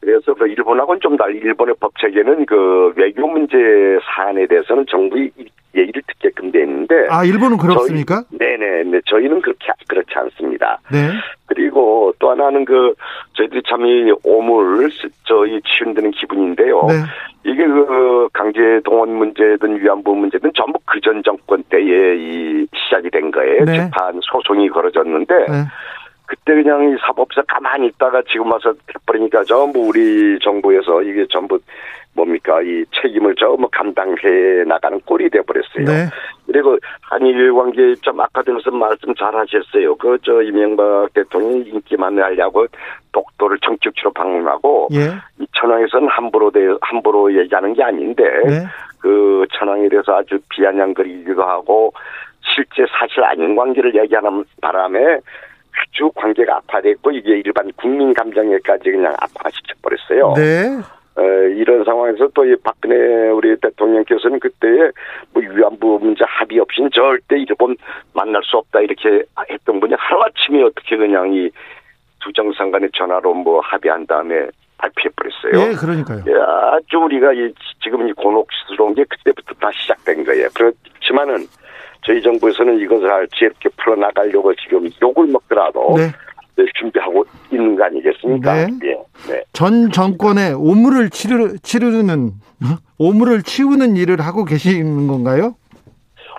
[0.09, 3.57] 그래서 그 일본하고는 좀 달리 일본의 법 체계는 그 외교 문제
[4.03, 5.31] 사안에 대해서는 정부의
[5.77, 8.23] 얘기를 듣게끔 돼 있는데 아 일본은 그렇습니까?
[8.31, 10.79] 저희, 네네 네 저희는 그렇게 그렇지 않습니다.
[10.91, 11.11] 네.
[11.45, 12.95] 그리고 또 하나는 그
[13.35, 14.89] 저희들이 참이 오물
[15.25, 16.87] 저희 치운드는 기분인데요.
[16.89, 16.95] 네.
[17.45, 23.31] 이게 그 강제 동원 문제든 위안부 문제든 전부 그 전 정권 때에 이 시작이 된
[23.31, 23.65] 거예요.
[23.67, 23.75] 네.
[23.75, 25.35] 재판 소송이 걸어졌는데.
[25.35, 25.65] 네.
[26.29, 31.59] 그때 그냥 이 사법사 가만히 있다가 지금 와서 해버리니까 전부 우리 정부에서 이게 전부
[32.13, 35.85] 뭡니까 이 책임을 전부 감당해 나가는 꼴이 돼버렸어요.
[35.87, 36.11] 네.
[36.47, 39.97] 그리고 한일 관계 좀 아까 들어서 말씀 잘 하셨어요.
[39.97, 42.67] 그 저 이명박 대통령이 인기만 하려고
[43.13, 45.15] 독도를 정축지로 방문하고 예.
[45.43, 48.67] 이 천황에서는 함부로 대 함부로 얘기하는 게 아닌데 네.
[48.99, 51.93] 그 천황에 대해서 아주 비아냥거리기도 하고
[52.43, 55.21] 실제 사실 아닌 관계를 얘기하는 바람에
[55.81, 60.35] 아주 관계가 악화됐고 이게 일반 국민 감정에까지 그냥 악화시켜 버렸어요.
[60.35, 60.79] 네.
[61.17, 64.91] 어, 이런 상황에서 또 이 박근혜 우리 대통령께서는 그때에
[65.33, 67.77] 뭐 위안부 문제 합의 없이는 절대 일본
[68.15, 71.51] 만날 수 없다 이렇게 했던 분이 하루아침에 어떻게 그냥 이
[72.21, 75.71] 두 정상 간의 전화로 뭐 합의한 다음에 발표해 버렸어요.
[75.71, 76.23] 예, 그러니까요.
[76.27, 76.33] 예,
[76.77, 80.49] 아주 우리가 이 지금 이 곤혹스러운 게 그때부터 다 시작된 거예요.
[80.55, 81.47] 그렇지만은
[82.09, 86.07] 저희 정부에서는 이것을 지혜롭게 풀어나가려고 지금 욕을 먹더라도 네.
[86.57, 86.65] 네.
[86.81, 88.55] 준비하고 있는 거 아니겠습니까?
[88.55, 88.67] 네.
[88.81, 88.99] 네.
[89.29, 89.43] 네.
[89.53, 92.33] 전 정권의 오물을 치르, 치르는
[92.99, 95.55] 오물을 치우는 일을 하고 계시는 건가요?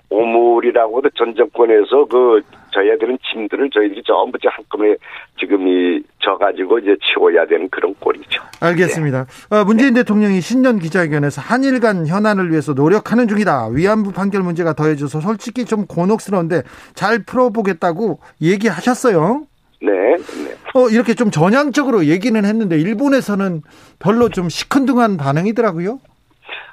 [0.10, 4.96] 오물이라고 도 전 정권에서 그 저희들은 짐들을 저희들이 전부 한꺼번에
[5.40, 8.42] 지금 이 져가지고 이제 치워야 되는 그런 꼴이죠.
[8.60, 9.26] 알겠습니다.
[9.26, 9.56] 네.
[9.56, 10.02] 어, 문재인 네.
[10.02, 13.70] 대통령이 신년 기자회견에서 한일 간 현안을 위해서 노력하는 중이다.
[13.70, 19.44] 위안부 판결 문제가 더해져서 솔직히 좀 곤혹스러운데 잘 풀어보겠다고 얘기하셨어요.
[19.82, 19.92] 네.
[19.92, 20.56] 네.
[20.76, 23.62] 어, 이렇게 좀 전향적으로 얘기는 했는데 일본에서는
[24.00, 26.00] 별로 좀 시큰둥한 반응이더라고요.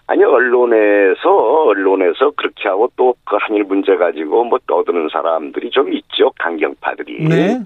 [0.09, 6.31] 아니 언론에서 언론에서 그렇게 하고 또 그 한일 문제 가지고 뭐 떠드는 사람들이 좀 있죠
[6.39, 7.29] 강경파들이.
[7.29, 7.59] 네.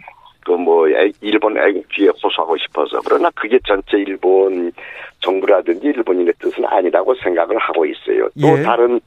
[0.45, 0.89] 그뭐
[1.21, 4.73] 일본 애국주의에 호소하고 싶어서 그러나 그게 전체 일본
[5.21, 8.27] 정부라든지 일본인의 뜻은 아니라고 생각을 하고 있어요.
[8.41, 8.63] 또 예.
[8.63, 8.99] 다른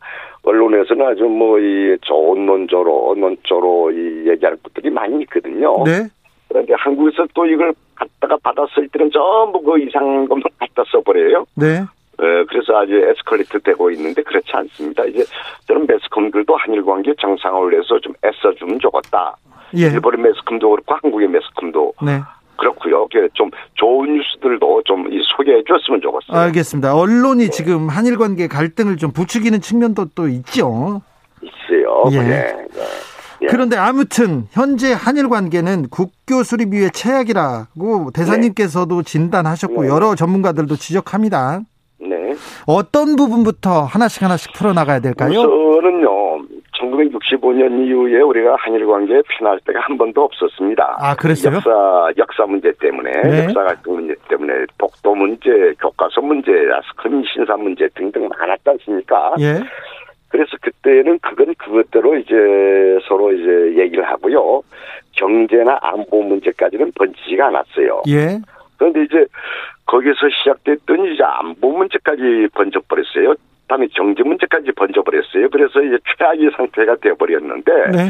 [0.43, 5.83] 언론에서는 아주 뭐 이 좋은 논조로 논조로 이 얘기할 것들이 많이 있거든요.
[5.85, 6.07] 네.
[6.49, 11.45] 그런데 한국에서 또 이걸 갖다가 받았을 때는 전부 그 이상한 것만 갖다 써버려요.
[11.55, 11.81] 네.
[12.19, 15.03] 어, 그래서 아주 에스컬레이트 되고 있는데 그렇지 않습니다.
[15.05, 15.25] 이제
[15.67, 19.35] 저는 매스컴들도 한일 관계 정상화를 위해서 좀 애써 주면 좋겠다.
[19.75, 19.87] 예.
[19.87, 22.21] 일본의 매스컴도 그렇고 한국의 매스컴도 네.
[22.57, 23.07] 그렇고요.
[23.33, 26.39] 좀 좋은 뉴스들도 좀 소개해 줬으면 좋겠어요.
[26.39, 26.95] 알겠습니다.
[26.95, 27.49] 언론이 네.
[27.49, 31.01] 지금 한일 관계 갈등을 좀 부추기는 측면도 또 있죠.
[31.41, 32.03] 있어요.
[32.11, 32.19] 예.
[32.19, 32.67] 네.
[33.41, 33.47] 예.
[33.47, 39.89] 그런데 아무튼 현재 한일 관계는 국교 수립 위의 최악이라고 대사님께서도 진단하셨고 네.
[39.89, 41.61] 여러 전문가들도 지적합니다.
[42.33, 42.63] 네.
[42.67, 45.39] 어떤 부분부터 하나씩 하나씩 풀어나가야 될까요?
[45.39, 46.23] 우선은요.
[46.79, 50.97] 1965년 이후에 우리가 한일 관계에 편할 때가 한 번도 없었습니다.
[50.99, 51.55] 아, 그랬어요?
[51.55, 53.43] 역사, 역사 문제 때문에, 네.
[53.45, 56.51] 역사 갈등 문제 때문에, 독도 문제, 교과서 문제,
[56.89, 59.33] 스크린 신사 문제 등등 많았지 않습니까?
[59.39, 59.61] 예.
[60.29, 62.33] 그래서 그때는 그건 그것대로 이제
[63.07, 64.63] 서로 이제 얘기를 하고요.
[65.11, 68.01] 경제나 안보 문제까지는 번지지가 않았어요.
[68.07, 68.39] 예.
[68.77, 69.25] 그런데 이제
[69.85, 73.35] 거기서 시작됐던 이제 안보 문제까지 번져버렸어요.
[73.67, 75.49] 다음에 경제 문제까지 번져버렸어요.
[75.49, 78.09] 그래서 이제 최악의 상태가 되어버렸는데 네.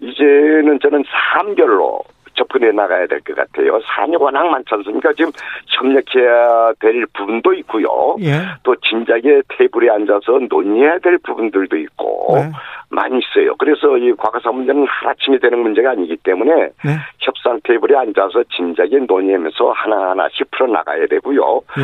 [0.00, 2.02] 이제는 저는 3결로
[2.34, 3.80] 접근해 나가야 될 것 같아요.
[3.84, 5.12] 산이 워낙 많지 않습니까?
[5.12, 5.30] 지금
[5.66, 8.16] 협력해야 될 부분도 있고요.
[8.20, 8.40] 예.
[8.62, 12.50] 또 진작에 테이블에 앉아서 논의해야 될 부분들도 있고 네.
[12.90, 13.54] 많이 있어요.
[13.56, 16.52] 그래서 이 과거사 문제는 하나쯤이 되는 문제가 아니기 때문에
[16.84, 16.96] 네.
[17.18, 21.60] 협상 테이블에 앉아서 진작에 논의하면서 하나하나씩 풀어나가야 되고요.
[21.78, 21.82] 예.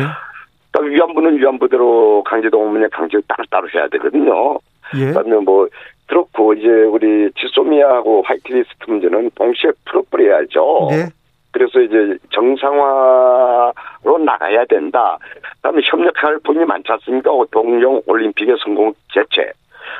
[0.71, 4.59] 또 위안부는 위안부대로 강제동원 문제 강제 따로따로 해야 되거든요.
[4.95, 5.05] 예.
[5.07, 5.67] 그다음에 뭐
[6.09, 10.87] 그렇고 이제 우리 지소미아하고 화이트리스트 문제는 동시에 풀어버려야죠.
[10.89, 11.05] 네.
[11.51, 15.19] 그래서 이제 정상화로 나가야 된다.
[15.57, 17.29] 그다음에 협력할 분이 많지 않습니까?
[17.51, 19.51] 동영 올림픽의 성공 재체,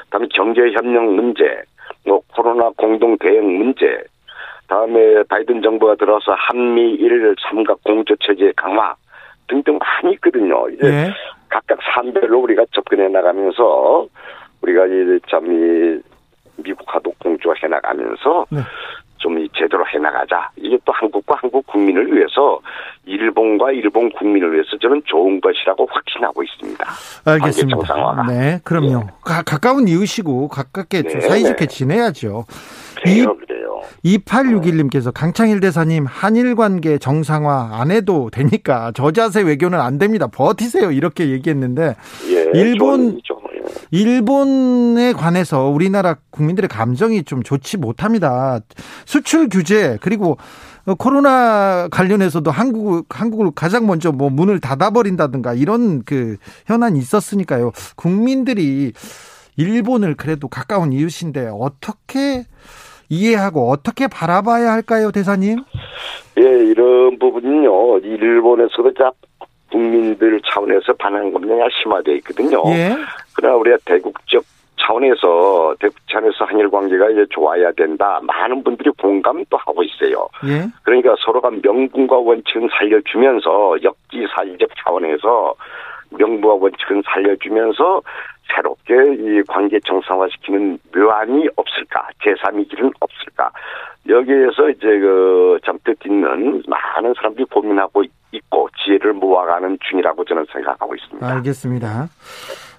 [0.05, 1.61] 그다음에 경제 협력 문제,
[2.05, 4.03] 뭐 코로나 공동 대응 문제,
[4.67, 8.95] 다음에 바이든 정부가 들어서 한미일 삼각 공조 체제 강화
[9.47, 10.67] 등등 많이 있거든요.
[10.69, 11.11] 이제 네.
[11.49, 14.07] 각각 산별로 우리가 접근해 나가면서
[14.61, 15.99] 우리가 이제 참이
[16.57, 18.59] 미국하고 공조해 나가면서 네.
[19.19, 20.49] 좀이 제대로 해 나가자.
[20.55, 22.59] 이게 또 한국과 한국 국민을 위해서
[23.05, 26.85] 일본과 일본 국민을 위해서 저는 좋은 것이라고 확신하고 있습니다.
[27.25, 28.25] 알겠습니다.
[28.27, 28.99] 네, 그럼요.
[28.99, 29.05] 네.
[29.23, 31.67] 가, 가까운 이웃이고 가깝게 네, 사이좋게 네.
[31.67, 32.45] 지내야죠.
[33.03, 33.81] 그래요, 그래요.
[34.05, 40.27] 2861님께서 강창일 대사님 한일 관계 정상화 안 해도 되니까 저자세 외교는 안 됩니다.
[40.27, 40.91] 버티세요.
[40.91, 41.95] 이렇게 얘기했는데
[42.29, 43.37] 예, 일본 좀,
[43.91, 48.59] 일본에 관해서 우리나라 국민들의 감정이 좀 좋지 못합니다.
[49.05, 50.37] 수출 규제 그리고
[50.97, 57.71] 코로나 관련해서도 한국 한국을 가장 먼저 뭐 문을 닫아버린다든가 이런 그 현안이 있었으니까요.
[57.95, 58.93] 국민들이
[59.57, 62.45] 일본을 그래도 가까운 이웃인데 어떻게
[63.09, 65.63] 이해하고 어떻게 바라봐야 할까요, 대사님?
[66.39, 67.99] 예, 이런 부분은요.
[67.99, 68.93] 일본에서도
[69.71, 72.63] 국민들 차원에서 반항 검증이 심화되어 있거든요.
[72.67, 72.95] 예.
[73.35, 74.43] 그러나 우리가 대국적
[74.79, 78.19] 차원에서 대국 차원에서 한일 관계가 이제 좋아야 된다.
[78.23, 80.27] 많은 분들이 공감도 하고 있어요.
[80.45, 80.67] 예.
[80.83, 85.53] 그러니까 서로가 명분과 원칙은 살려주면서 역지사지적 차원에서
[86.11, 88.01] 명분과 원칙은 살려주면서
[88.55, 93.51] 새롭게 이 관계 정상화시키는 묘안이 없을까, 제3의 길은 없을까.
[94.07, 101.27] 여기에서 이제 그 잠뜻 있는 많은 사람들이 고민하고 있고 지혜를 모아가는 중이라고 저는 생각하고 있습니다.
[101.27, 102.09] 알겠습니다.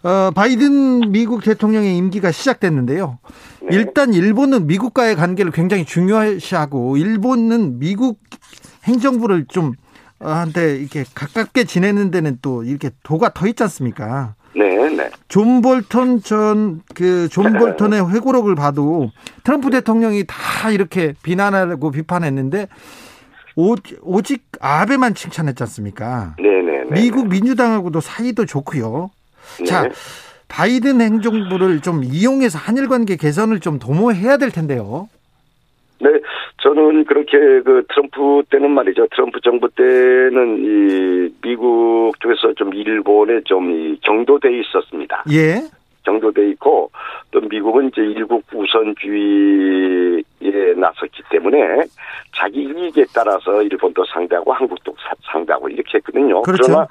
[0.03, 3.19] 어, 바이든 미국 대통령의 임기가 시작됐는데요.
[3.63, 3.69] 네.
[3.77, 8.21] 일단 일본은 미국과의 관계를 굉장히 중요시하고 일본은 미국
[8.85, 9.73] 행정부를 좀
[10.21, 14.35] 한테 이렇게 가깝게 지내는 데는 또 이렇게 도가 터 있지 않습니까?
[14.55, 15.11] 네, 네.
[15.29, 19.11] 존 볼턴 전, 그, 존 볼턴의 회고록을 봐도
[19.45, 22.67] 트럼프 대통령이 다 이렇게 비난하고 비판했는데
[23.61, 26.35] 오, 오직 아베만 칭찬했지 않습니까?
[26.39, 26.63] 네네.
[26.63, 29.11] 네, 네, 미국 민주당하고도 사이도 좋고요.
[29.59, 29.65] 네.
[29.67, 29.89] 자,
[30.49, 35.09] 바이든 행정부를 좀 이용해서 한일 관계 개선을 좀 도모해야 될 텐데요.
[36.01, 36.09] 네,
[36.63, 39.07] 저는 그렇게 그 트럼프 때는 말이죠.
[39.15, 45.25] 트럼프 정부 때는 이 미국 쪽에서 좀 일본에 좀 경도돼 있었습니다.
[45.33, 45.63] 예.
[46.11, 46.91] 정도 돼 있고
[47.31, 50.23] 또 미국은 이제 일국 우선주의에
[50.77, 51.85] 나섰기 때문에
[52.35, 54.93] 자기 이익에 따라서 일본도 상대하고 한국도
[55.31, 56.43] 상대하고 이렇게 했거든요.
[56.43, 56.65] 그렇죠.
[56.67, 56.89] 그러나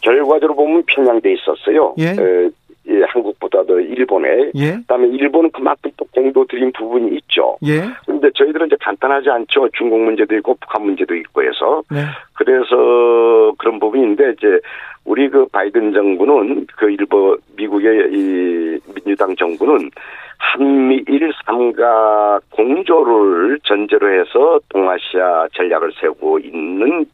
[0.00, 1.94] 결과적으로 보면 편향돼 있었어요.
[1.98, 2.10] 예.
[2.10, 2.50] 에,
[2.88, 4.50] 예, 한국보다도 일본에.
[4.54, 4.72] 예.
[4.72, 7.56] 그다음에 일본은 그만큼 또 공도 들인 부분이 있죠.
[7.64, 7.82] 예.
[8.06, 9.68] 근데 저희들은 이제 간단하지 않죠.
[9.72, 11.82] 중국 문제도 있고 북한 문제도 있고 해서.
[11.90, 12.04] 네.
[12.34, 14.58] 그래서 그런 부분인데 이제
[15.04, 19.90] 우리 그 바이든 정부는 그 일본 미국의 이 민주당 정부는
[20.38, 27.04] 한미 일 삼각 공조를 전제로 해서 동아시아 전략을 세우고 있는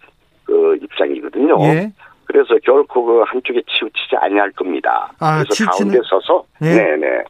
[0.44, 1.56] 그 입장이거든요.
[1.64, 1.92] 예.
[2.24, 5.10] 그래서 결코 그 한쪽에 치우치지 아니할 겁니다.
[5.18, 6.66] 아, 그래서 치우치는- 가운데 서서 예.
[6.74, 7.22] 네네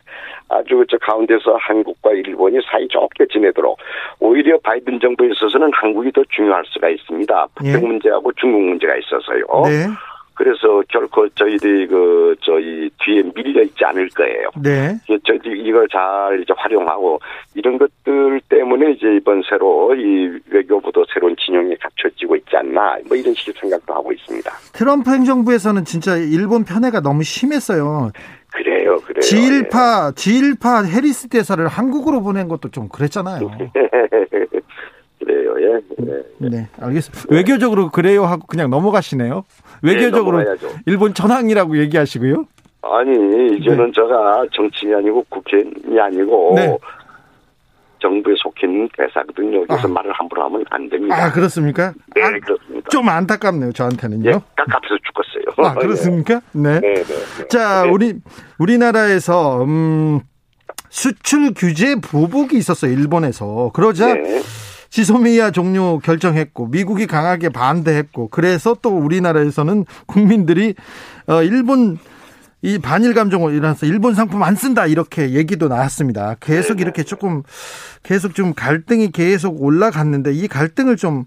[0.50, 3.78] 아주 저 가운데서 한국과 일본이 사이 좋게 지내도록
[4.18, 7.46] 오히려 바이든 정부에 있어서는 한국이 더 중요할 수가 있습니다.
[7.64, 7.72] 예.
[7.72, 9.44] 북핵 문제하고 중국 문제가 있어서요.
[9.64, 9.86] 네.
[10.38, 14.50] 그래서 결코 저희들이 그 저희 뒤에 밀려 있지 않을 거예요.
[14.62, 14.96] 네.
[15.26, 17.18] 저희들이 이걸 잘 이제 활용하고
[17.54, 23.34] 이런 것들 때문에 이제 이번 새로 이 외교부도 새로운 진영이 갖춰지고 있지 않나 뭐 이런
[23.34, 24.48] 식의 생각도 하고 있습니다.
[24.74, 28.12] 트럼프 행정부에서는 진짜 일본 편애가 너무 심했어요.
[28.52, 29.20] 그래요, 그래요.
[29.20, 33.50] 지일파 지일파 해리스 대사를 한국으로 보낸 것도 좀 그랬잖아요.
[33.60, 33.70] 예.
[35.18, 35.80] 그래요, 예.
[36.44, 36.48] 예.
[36.48, 37.34] 네, 알겠습니다.
[37.34, 39.44] 외교적으로 그래요 하고 그냥 넘어가시네요.
[39.82, 40.56] 외교적으로 네.
[40.86, 42.44] 일본 전황이라고 얘기하시고요.
[42.82, 46.78] 아니 이제는 제가 정치인이 아니고 국회의원이 아니고 네.
[48.00, 49.66] 정부에 속해 있는 대사거든요.
[49.66, 49.90] 그래서 아.
[49.90, 51.16] 말을 함부로 하면 안 됩니다.
[51.16, 51.92] 아 그렇습니까?
[52.14, 52.88] 네, 아, 그렇습니다.
[52.90, 53.72] 좀 안타깝네요.
[53.72, 54.30] 저한테는요.
[54.30, 55.68] 예, 깝깝해서 죽었어요.
[55.68, 56.40] 아 그렇습니까?
[56.52, 56.80] 네.
[56.80, 57.48] 네, 네, 네.
[57.48, 57.90] 자, 네.
[57.90, 58.14] 우리
[58.58, 60.20] 우리나라에서 음,
[60.88, 62.92] 수출 규제 보복이 있었어요.
[62.92, 63.72] 일본에서.
[63.74, 64.40] 그러자 네.
[64.90, 70.74] 지소미아 종료 결정했고 미국이 강하게 반대했고 그래서 또 우리나라에서는 국민들이
[71.26, 71.98] 어 일본
[72.60, 76.36] 이 반일 감정을 일어나서 일본 상품 안 쓴다 이렇게 얘기도 나왔습니다.
[76.40, 77.42] 계속 이렇게 조금
[78.02, 81.24] 계속 좀 갈등이 계속 올라갔는데 이 갈등을 좀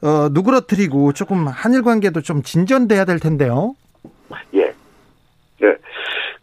[0.00, 3.74] 어, 누그러뜨리고 조금 한일 관계도 좀 진전돼야 될 텐데요.
[4.54, 4.72] 예.
[5.60, 5.76] 네.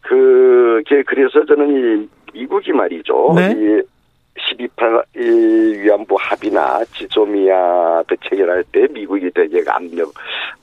[0.01, 3.33] 그, 게 그래서 저는 이 미국이 말이죠.
[3.35, 3.55] 네.
[3.55, 3.81] 이
[4.45, 10.13] 12.8이 위안부 합의나 지소미아 그 체결할 때 미국이 되게 압력,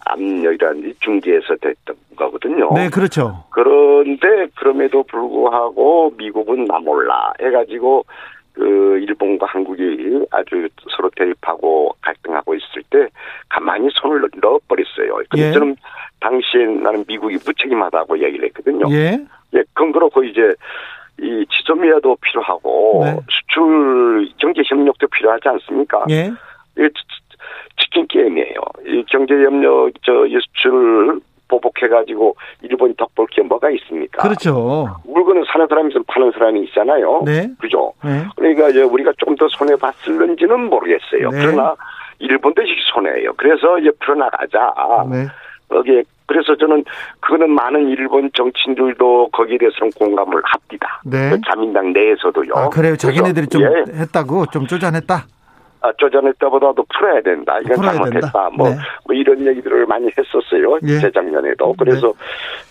[0.07, 2.71] 압력이라는 중재에서 됐던 거거든요.
[2.75, 3.45] 네, 그렇죠.
[3.51, 8.05] 그런데 그럼에도 불구하고 미국은 나 몰라 해가지고
[8.55, 13.09] 그 일본과 한국이 아주 서로 대립하고 갈등하고 있을 때
[13.49, 15.23] 가만히 손을 넣어버렸어요.
[15.31, 15.53] 근데 예.
[15.53, 15.77] 저는
[16.21, 18.87] 당시에 나는 미국이 무책임하다고 얘기를 했거든요.
[18.91, 19.19] 예.
[19.55, 20.55] 예, 그건 그렇고 이제
[21.21, 23.17] 이 지소미아도 필요하고 네.
[23.31, 26.05] 수출 경제 협력도 필요하지 않습니까?
[26.11, 26.31] 예.
[26.77, 27.37] 치- 치-
[27.79, 28.55] 치킨 게임이에요.
[28.87, 34.23] 이 경제 협력 저이 수출 보복해 가지고 일본이 덕볼 게 뭐가 있습니까?
[34.23, 34.87] 그렇죠.
[35.05, 37.23] 물건을 사는 사람이 있으면 파는 사람이 있잖아요.
[37.27, 37.49] 네.
[37.61, 37.93] 그죠?
[38.03, 38.25] 네.
[38.37, 41.29] 그러니까 이제 우리가 좀 더 손해 봤을는지는 모르겠어요.
[41.31, 41.39] 네.
[41.41, 41.75] 그러나
[42.21, 42.63] 일본도
[42.95, 43.35] 손해예요.
[43.35, 44.73] 그래서 이제 풀어나가자.
[45.11, 45.27] 네.
[45.69, 46.03] 거기에
[46.33, 46.83] 그래서 저는
[47.21, 51.03] 그거는 많은 일본 정치인들도 거기에 대해서는 공감을 합니다.
[51.05, 51.31] 네.
[51.31, 52.53] 그 자민당 내에서도요.
[52.55, 52.97] 아, 그래요.
[52.97, 55.27] 자기네들이 좀 예, 했다고 좀 쪼잔했다.
[55.83, 57.59] 아, 쪼잔했다보다도 풀어야 된다.
[57.61, 58.21] 이건 풀어야 잘못했다.
[58.21, 58.51] 된다.
[58.57, 58.77] 뭐, 네.
[59.05, 60.79] 뭐 이런 얘기들을 많이 했었어요.
[60.85, 61.01] 예.
[61.01, 61.75] 재작년에도.
[61.79, 62.15] 그래서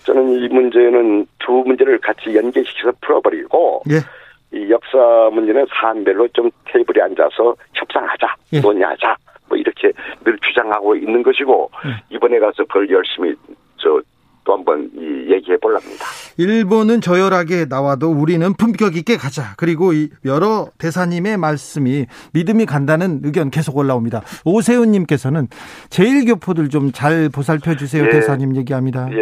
[0.05, 4.57] 저는 이 문제는 두 문제를 같이 연계시켜서 풀어버리고 예.
[4.57, 4.97] 이 역사
[5.32, 8.59] 문제는 사안별로 좀 테이블에 앉아서 협상하자, 예.
[8.59, 9.16] 논의하자,
[9.52, 9.91] 뭐 이렇게
[10.24, 12.16] 늘 주장하고 있는 것이고 예.
[12.16, 13.36] 이번에 가서 그걸 열심히
[13.78, 14.02] 저
[14.43, 16.06] 또 한번 이 얘기해 보랍니다.
[16.38, 19.54] 일본은 저열하게 나와도 우리는 품격 있게 가자.
[19.58, 24.22] 그리고 이 여러 대사님의 말씀이 믿음이 간다는 의견 계속 올라옵니다.
[24.45, 25.47] 오세훈님께서는
[25.89, 28.04] 제일교포들 좀 잘 보살펴 주세요.
[28.06, 28.10] 예.
[28.10, 29.08] 대사님 얘기합니다.
[29.12, 29.18] 예,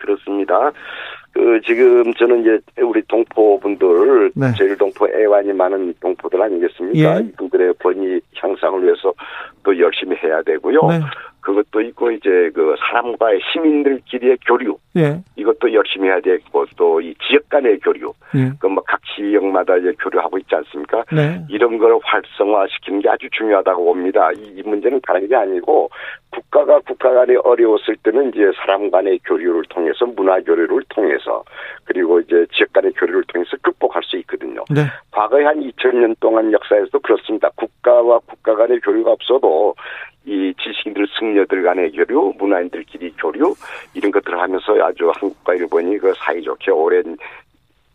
[0.00, 0.54] 그렇습니다.
[1.32, 4.52] 그 지금 저는 이제 우리 동포 분들 네.
[4.56, 7.16] 제일 동포 애완이 많은 동포들 아니겠습니까?
[7.16, 7.24] 예.
[7.24, 9.12] 이분들의 권위 향상을 위해서
[9.62, 10.80] 또 열심히 해야 되고요.
[10.88, 11.00] 네.
[11.40, 15.22] 그것도 있고 이제 그 사람과의 시민들끼리의 교류 예.
[15.36, 18.52] 이것도 열심히 해야 되고 또 이 지역 간의 교류 예.
[18.60, 21.04] 그뭐각 지역마다 이제 교류하고 있지 않습니까?
[21.12, 21.44] 네.
[21.48, 24.30] 이런 걸 활성화시키는 게 아주 중요하다고 봅니다.
[24.32, 25.90] 이, 이 문제는 다른 게 아니고
[26.30, 31.42] 국가가 국가 간에 어려웠을 때는 이제 사람 간의 교류를 통해서 문화 교류를 통해서
[31.84, 34.64] 그리고 이제 지역 간의 교류를 통해서 극복할 수 있거든요.
[34.70, 34.82] 네.
[35.10, 37.50] 과거에 한 2000년 동안 역사에서도 그렇습니다.
[37.56, 39.74] 국가와 국가 간의 교류가 없어도
[40.24, 43.54] 이 지식인들, 승려들 간의 교류, 문화인들끼리 교류
[43.94, 47.16] 이런 것들을 하면서 아주 한국과 일본이 그 사이좋게 오랜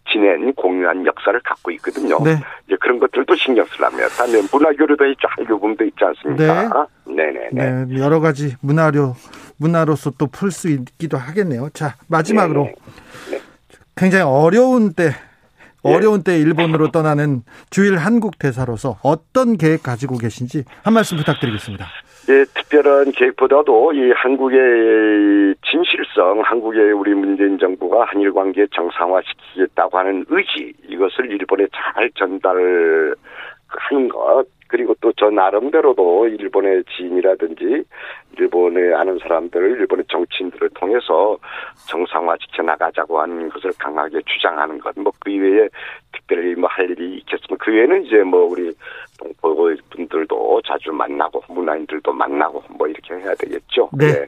[0.10, 2.18] 지낸 공유한 역사를 갖고 있거든요.
[2.24, 2.38] 네.
[2.66, 6.88] 이제 그런 것들도 신경 쓰려면 다음에 문화 교류도 있죠, 부분도 있지 않습니까?
[7.06, 7.86] 네, 네, 네.
[7.86, 8.00] 네.
[8.00, 9.16] 여러 가지 문화료
[9.58, 11.70] 문화로서 또 풀 수 있기도 하겠네요.
[11.74, 12.76] 자, 마지막으로 네,
[13.32, 13.42] 네.
[13.98, 15.27] 굉장히 어려운 때 예.
[15.84, 21.86] 어려운 때 일본으로 떠나는 주일 한국 대사로서 어떤 계획 가지고 계신지 한 말씀 부탁드리겠습니다.
[22.30, 30.74] 예, 특별한 계획보다도 이 한국의 진실성, 한국의 우리 문재인 정부가 한일 관계 정상화시키겠다고 하는 의지
[30.90, 33.16] 이것을 일본에 잘 전달하는
[34.12, 37.84] 것 그리고 또 저 나름대로도 일본의 지인이라든지
[38.38, 40.57] 일본에 아는 사람들을 일본의 정치인들을
[40.98, 41.38] 통해서
[41.88, 44.98] 정상화 지켜 나가자고 하는 것을 강하게 주장하는 것.
[45.00, 45.70] 뭐 그 이외에
[46.12, 48.72] 특별히 뭐 할 일이 있겠지만 그 외에는 이제 뭐 우리
[49.20, 49.56] 동포
[49.90, 53.90] 분들도 자주 만나고 문화인들도 만나고 뭐 이렇게 해야 되겠죠.
[53.94, 54.12] 네.
[54.12, 54.26] 네.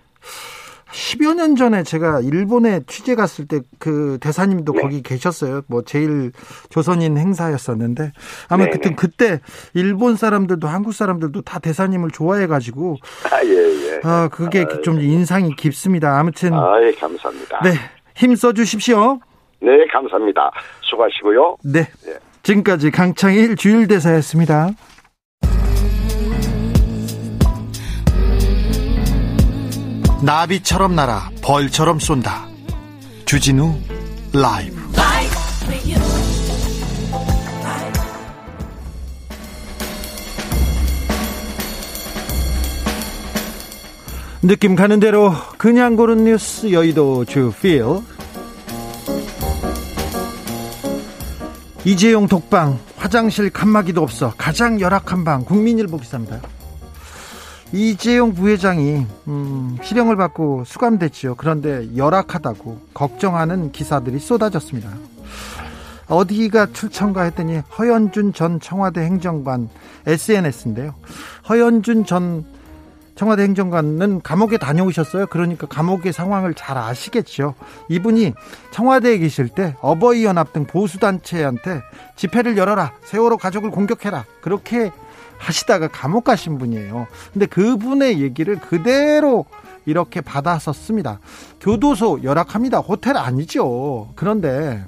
[0.92, 4.82] 10여 년 전에 제가 일본에 취재 갔을 때 그 대사님도 네.
[4.82, 5.62] 거기 계셨어요.
[5.68, 6.32] 뭐 제일
[6.70, 8.12] 조선인 행사였었는데
[8.50, 8.96] 아마 네, 그때 네.
[8.96, 9.40] 그때
[9.74, 12.98] 일본 사람들도 한국 사람들도 다 대사님을 좋아해 가지고
[13.32, 14.00] 아, 예, 예.
[14.04, 16.20] 아, 그게 아, 좀 인상이 깊습니다.
[16.20, 17.62] 아무튼 아, 예, 감사합니다.
[17.64, 17.72] 네.
[18.16, 19.20] 힘써 주십시오.
[19.62, 20.52] 네, 감사합니다.
[20.82, 21.58] 수고하시고요.
[21.64, 21.88] 네.
[22.06, 22.14] 네.
[22.44, 24.70] 지금까지 강창일 주일 대사였습니다.
[30.22, 32.48] 나비처럼 날아 벌처럼 쏜다.
[33.26, 33.74] 주진우
[34.34, 34.80] 라이브.
[44.42, 47.84] 느낌 가는 대로 그냥 고른 뉴스 여의도 주필
[51.84, 56.40] 이재용 독방 화장실 칸막이도 없어 가장 열악한 방 국민일보 기사입니다.
[57.72, 61.36] 이재용 부회장이 음, 실형을 받고 수감됐지요.
[61.36, 64.90] 그런데 열악하다고 걱정하는 기사들이 쏟아졌습니다.
[66.08, 69.70] 어디가 출청가 했더니 허연준 전 청와대 행정관
[70.08, 70.96] SNS인데요.
[71.48, 72.46] 허연준 전
[73.14, 75.28] 청와대 행정관은 감옥에 다녀오셨어요.
[75.28, 77.54] 그러니까 감옥의 상황을 잘 아시겠죠.
[77.90, 78.34] 이분이
[78.72, 81.82] 청와대에 계실 때 어버이연합 등 보수단체한테
[82.16, 82.94] 집회를 열어라.
[83.04, 84.26] 세월호 가족을 공격해라.
[84.42, 84.92] 그렇게
[85.40, 87.08] 하시다가 감옥 가신 분이에요.
[87.34, 89.46] 근데 그분의 얘기를 그대로
[89.86, 91.20] 이렇게 받아서 씁니다.
[91.60, 92.80] 교도소 열악합니다.
[92.80, 94.10] 호텔 아니죠.
[94.16, 94.84] 그런데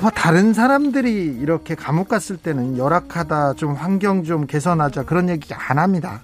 [0.00, 5.78] 뭐 다른 사람들이 이렇게 감옥 갔을 때는 열악하다, 좀 환경 좀 개선하자 그런 얘기 안
[5.78, 6.20] 합니다.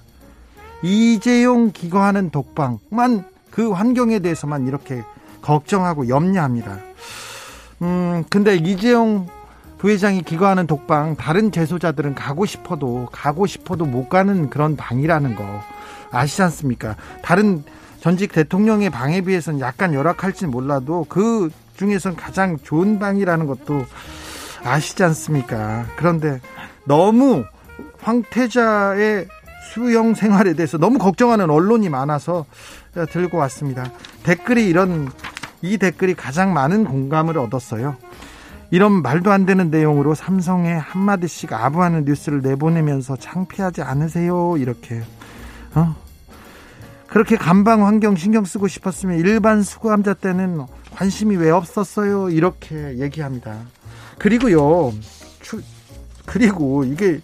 [0.82, 5.02] 이재용 기거하는 독방만 그 환경에 대해서만 이렇게
[5.40, 6.78] 걱정하고 염려합니다.
[7.82, 9.26] 음, 근데 이재용
[9.82, 15.60] 부회장이 기거하는 독방 다른 재소자들은 가고 싶어도 가고 싶어도 못 가는 그런 방이라는 거
[16.12, 16.94] 아시지 않습니까?
[17.20, 17.64] 다른
[17.98, 23.84] 전직 대통령의 방에 비해서는 약간 열악할지 몰라도 그 중에선 가장 좋은 방이라는 것도
[24.62, 25.84] 아시지 않습니까?
[25.96, 26.40] 그런데
[26.84, 27.42] 너무
[28.02, 29.26] 황태자의
[29.72, 32.46] 수용 생활에 대해서 너무 걱정하는 언론이 많아서
[33.10, 33.90] 들고 왔습니다.
[34.22, 35.10] 댓글이 이런
[35.60, 37.96] 이 댓글이 가장 많은 공감을 얻었어요.
[38.72, 44.56] 이런 말도 안 되는 내용으로 삼성에 한마디씩 아부하는 뉴스를 내보내면서 창피하지 않으세요?
[44.56, 45.02] 이렇게.
[45.74, 45.94] 어?
[47.06, 50.64] 그렇게 감방 환경 신경 쓰고 싶었으면 일반 수감자 때는
[50.94, 52.30] 관심이 왜 없었어요?
[52.30, 53.58] 이렇게 얘기합니다.
[54.18, 54.94] 그리고요,
[55.42, 55.60] 추,
[56.24, 57.20] 그리고 이게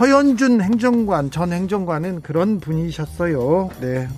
[0.00, 3.70] 허연준 행정관, 전 행정관은 그런 분이셨어요.
[3.80, 4.08] 네.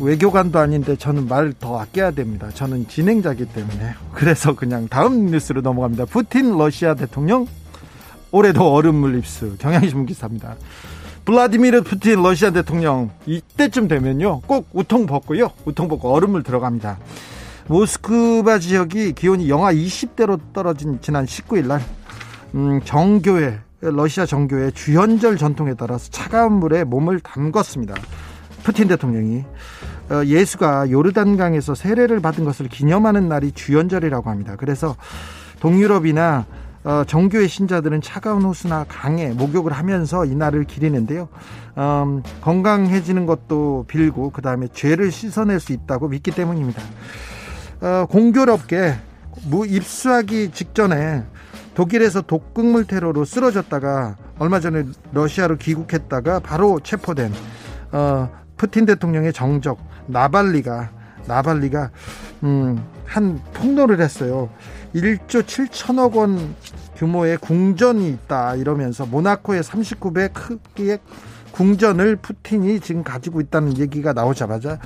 [0.00, 2.48] 외교관도 아닌데 저는 말 더 아껴야 됩니다.
[2.52, 3.94] 저는 진행자기 때문에.
[4.12, 6.06] 그래서 그냥 다음 뉴스로 넘어갑니다.
[6.06, 7.46] 푸틴 러시아 대통령
[8.32, 9.56] 올해도 얼음물 입수.
[9.58, 10.56] 경향신문 기사입니다.
[11.24, 14.40] 블라디미르 푸틴 러시아 대통령 이때쯤 되면요.
[14.42, 15.50] 꼭 우통 벗고요.
[15.64, 16.98] 우통 벗고 얼음물 들어갑니다.
[17.68, 21.80] 모스크바 지역이 기온이 영하 20대로 떨어진 지난 19일 날
[22.54, 27.94] 음, 정교회 러시아 정교회 주현절 전통에 따라서 차가운 물에 몸을 담궜습니다.
[28.64, 29.44] 푸틴 대통령이
[30.10, 34.56] 어, 예수가 요르단강에서 세례를 받은 것을 기념하는 날이 주연절이라고 합니다.
[34.58, 34.96] 그래서
[35.60, 36.46] 동유럽이나
[36.84, 41.28] 어, 정교의 신자들은 차가운 호수나 강에 목욕을 하면서 이 날을 기리는데요.
[41.78, 46.82] 음, 건강해지는 것도 빌고 그 다음에 죄를 씻어낼 수 있다고 믿기 때문입니다.
[47.80, 48.96] 어, 공교롭게
[49.46, 51.24] 무 입수하기 직전에
[51.74, 57.32] 독일에서 독극물 테러로 쓰러졌다가 얼마 전에 러시아로 귀국했다가 바로 체포된
[57.92, 60.90] 어, 푸틴 대통령의 정적 나발리가
[61.26, 61.90] 나발리가
[62.42, 64.50] 음, 한 폭로를 했어요.
[64.94, 66.54] 1조 7천억 원
[66.96, 70.98] 규모의 궁전이 있다 이러면서 모나코의 39배 크기의
[71.52, 74.78] 궁전을 푸틴이 지금 가지고 있다는 얘기가 나오자마자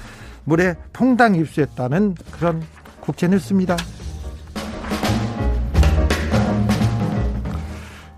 [0.44, 2.62] 물에 통당 입수했다는 그런
[3.00, 3.76] 국제 뉴스입니다.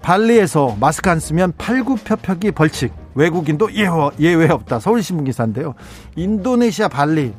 [0.03, 4.81] 발리에서 마스크 안 쓰면 팔굽혀펴기 벌칙 외국인도 예외, 없다.
[4.81, 5.75] 서울신문 기사인데요.
[6.17, 7.33] 인도네시아 발리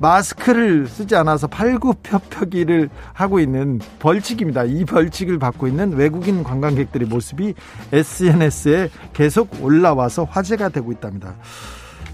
[0.00, 4.64] 마스크를 쓰지 않아서 팔굽혀펴기를 하고 있는 벌칙입니다.
[4.64, 7.54] 이 벌칙을 받고 있는 외국인 관광객들의 모습이
[7.92, 11.34] SNS에 계속 올라와서 화제가 되고 있답니다.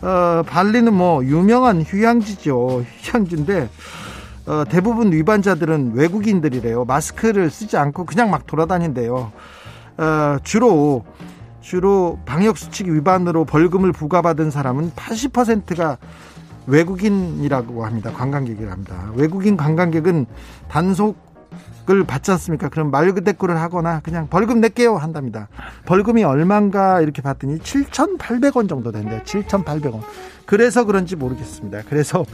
[0.03, 2.85] 어, 발리는 뭐 유명한 휴양지죠.
[3.03, 3.69] 휴양지인데
[4.47, 6.85] 어, 대부분 위반자들은 외국인들이래요.
[6.85, 9.33] 마스크를 쓰지 않고 그냥 막 돌아다닌대요.
[9.99, 11.05] 어, 주로
[11.67, 15.99] 주로 방역 수칙 위반으로 벌금을 부과받은 사람은 80%가
[16.69, 18.13] 외국인이라고 합니다.
[18.13, 19.11] 관광객이라 합니다.
[19.17, 20.27] 외국인 관광객은
[20.69, 22.69] 단속을 받지 않습니까?
[22.69, 25.49] 그럼 말 그대꾸를 하거나 그냥 벌금 낼게요 한답니다.
[25.87, 29.23] 벌금이 얼마인가 이렇게 봤더니 7,800원 정도 된대요.
[29.25, 30.03] 7,800원.
[30.47, 31.83] 그래서 그런지 모르겠습니다.
[31.89, 32.25] 그래서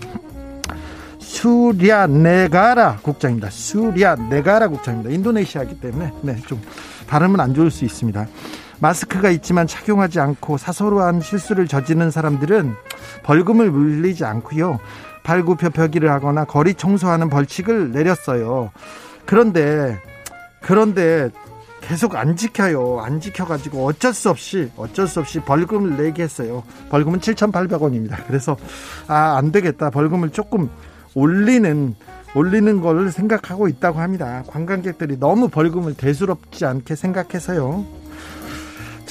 [1.19, 3.49] 수리아 네가라 국장입니다.
[3.49, 5.09] 수리아 네가라 국장입니다.
[5.09, 6.61] 인도네시아기 때문에 네, 좀
[7.07, 8.27] 발음은 안 좋을 수 있습니다.
[8.83, 12.75] 마스크가 있지만 착용하지 않고 사소한 실수를 저지르는 사람들은
[13.23, 14.81] 벌금을 물리지 않고요.
[15.23, 18.73] 발굽혀펴기를 하거나 거리 청소하는 벌칙을 내렸어요.
[19.25, 20.01] 그런데
[20.61, 21.31] 그런데
[21.81, 23.01] 계속 안 지켜요.
[23.01, 26.65] 안 지켜가지고 어쩔 수 없이 어쩔 수 없이 벌금을 내게 했어요.
[26.91, 28.17] 벌금은 7,800원입니다.
[28.27, 28.57] 그래서
[29.07, 29.91] 아 안 되겠다.
[29.91, 30.69] 벌금을 조금
[31.15, 31.95] 올리는
[32.35, 34.43] 올리는 걸 생각하고 있다고 합니다.
[34.49, 38.02] 관광객들이 너무 벌금을 대수롭지 않게 생각해서요.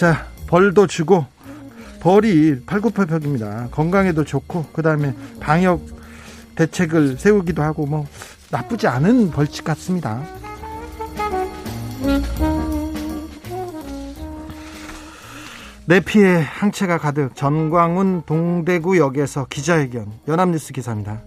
[0.02, 1.28] 자, 벌도 주고
[2.00, 3.68] 벌이 팔굽혀펴기입니다.
[3.70, 5.80] 건강에도 좋고 그다음에 방역
[6.56, 8.08] 대책을 세우기도 하고 뭐
[8.50, 10.24] 나쁘지 않은 벌칙 같습니다.
[15.86, 21.22] 내 피해 항체가 가득 전광훈 동대구역에서 기자회견 연합뉴스 기사입니다.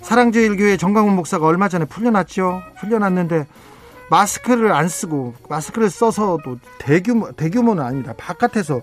[0.00, 2.60] 사랑제일교회 정광훈 목사가 얼마 전에 풀려났죠.
[2.80, 3.46] 풀려났는데
[4.12, 8.12] 마스크를 안 쓰고 마스크를 써서도 대규모 대규모는 아니다.
[8.18, 8.82] 바깥에서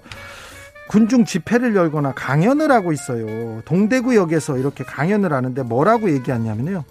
[0.90, 3.62] 군중 집회를 열거나 강연을 하고 있어요.
[3.66, 6.84] 동대구역에서 이렇게 강연을 하는데 뭐라고 얘기하냐면요.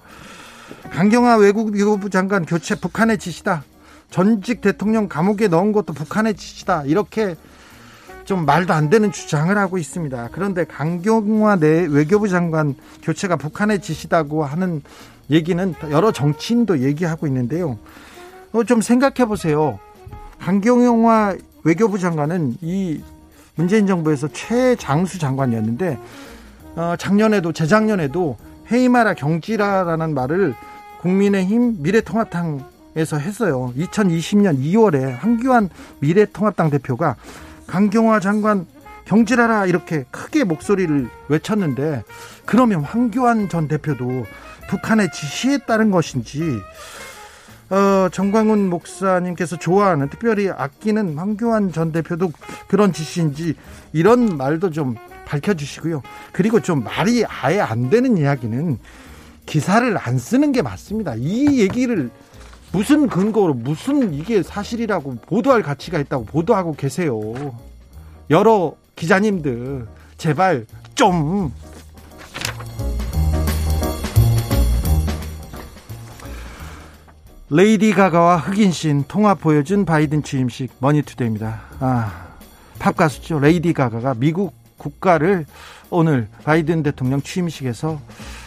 [0.93, 3.65] 강경화 외국 위교부 장관 교체 북한의 짓이다.
[4.09, 6.85] 전직 대통령 감옥에 넣은 것도 북한의 짓이다.
[6.85, 7.35] 이렇게
[8.25, 10.29] 좀 말도 안 되는 주장을 하고 있습니다.
[10.31, 14.81] 그런데 강경화 내 외교부 장관 교체가 북한의 짓이다고 하는
[15.29, 17.79] 얘기는 여러 정치인도 얘기하고 있는데요.
[18.53, 19.79] 어, 좀 생각해 보세요.
[20.41, 23.03] 강경영화 외교부 장관은 이
[23.57, 25.99] 문재인 정부에서 최장수 장관이었는데
[26.77, 28.37] 어, 작년에도 재작년에도
[28.71, 30.55] 해이마라 경지라라는 말을
[31.01, 33.73] 국민의힘 미래통합당에서 했어요.
[33.77, 35.71] 2020년 2월에 황교안
[36.01, 37.17] 미래통합당 대표가
[37.67, 38.67] 강경화 장관
[39.05, 42.05] 경질하라 이렇게 크게 목소리를 외쳤는데
[42.45, 44.25] 그러면 황교안 전 대표도
[44.69, 46.61] 북한의 지시에 따른 것인지
[47.71, 52.33] 어, 정광훈 목사님께서 좋아하는 특별히 아끼는 황교안 전 대표도
[52.67, 53.55] 그런 짓인지
[53.93, 54.97] 이런 말도 좀
[55.27, 56.03] 밝혀주시고요.
[56.33, 58.79] 그리고 좀 말이 아예 안 되는 이야기는
[59.45, 61.15] 기사를 안 쓰는 게 맞습니다.
[61.17, 62.11] 이 얘기를
[62.73, 67.35] 무슨 근거로 무슨 이게 사실이라고 보도할 가치가 있다고 보도하고 계세요.
[68.31, 71.53] 여러 기자님들 제발 좀
[77.51, 81.61] 레이디 가가와 흑인 시인 통합 보여준 바이든 취임식 머니투데이입니다.
[81.81, 82.27] 아,
[82.79, 83.39] 팝 가수죠.
[83.39, 85.47] 레이디 가가가 미국 국가를
[85.89, 87.99] 오늘 바이든 대통령 취임식에서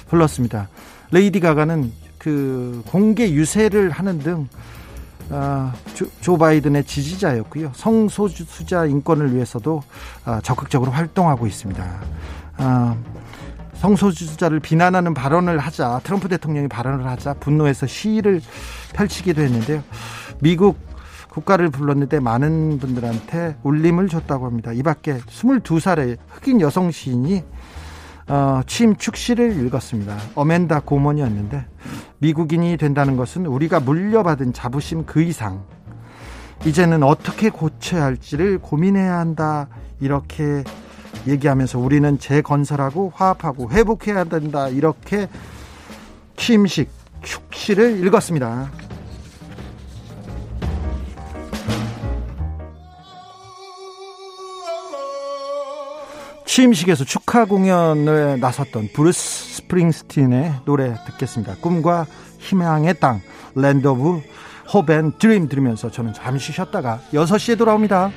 [0.08, 0.70] 불렀습니다.
[1.10, 4.48] 레이디 가가는 그 공개 유세를 하는 등
[5.32, 7.72] 아, 조, 조, 바이든의 지지자였고요.
[7.74, 9.82] 성소수자 인권을 위해서도
[10.26, 12.02] 아, 적극적으로 활동하고 있습니다.
[12.58, 12.96] 아,
[13.82, 18.40] 성소수자를 비난하는 발언을 하자 트럼프 대통령이 발언을 하자 분노해서 시위를
[18.94, 19.84] 펼치기도 했는데요.
[20.40, 20.78] 미국
[21.30, 24.72] 국가를 불렀는데 많은 분들한테 울림을 줬다고 합니다.
[24.72, 27.44] 이 밖에 22살의 흑인 여성 시인이
[28.28, 30.16] 어, 취임 축시를 읽었습니다.
[30.36, 31.66] 어멘다 고먼이었는데
[32.20, 35.64] 미국인이 된다는 것은 우리가 물려받은 자부심 그 이상
[36.66, 39.68] 이제는 어떻게 고쳐야 할지를 고민해야 한다
[40.00, 40.64] 이렇게
[41.28, 44.68] 얘기하면서 우리는 재건설하고 화합하고 회복해야 된다.
[44.70, 45.28] 이렇게
[46.36, 46.90] 취임식
[47.22, 48.72] 축시를 읽었습니다.
[56.46, 61.56] 취임식에서 축하 공연을 나섰던 브루스 스프링스틴의 노래 듣겠습니다.
[61.62, 62.06] 꿈과
[62.40, 63.22] 희망의 땅,
[63.56, 64.22] 랜드 오브
[64.74, 68.12] 호벤 드림 들으면서 저는 잠시 쉬었다가 6시에 돌아옵니다.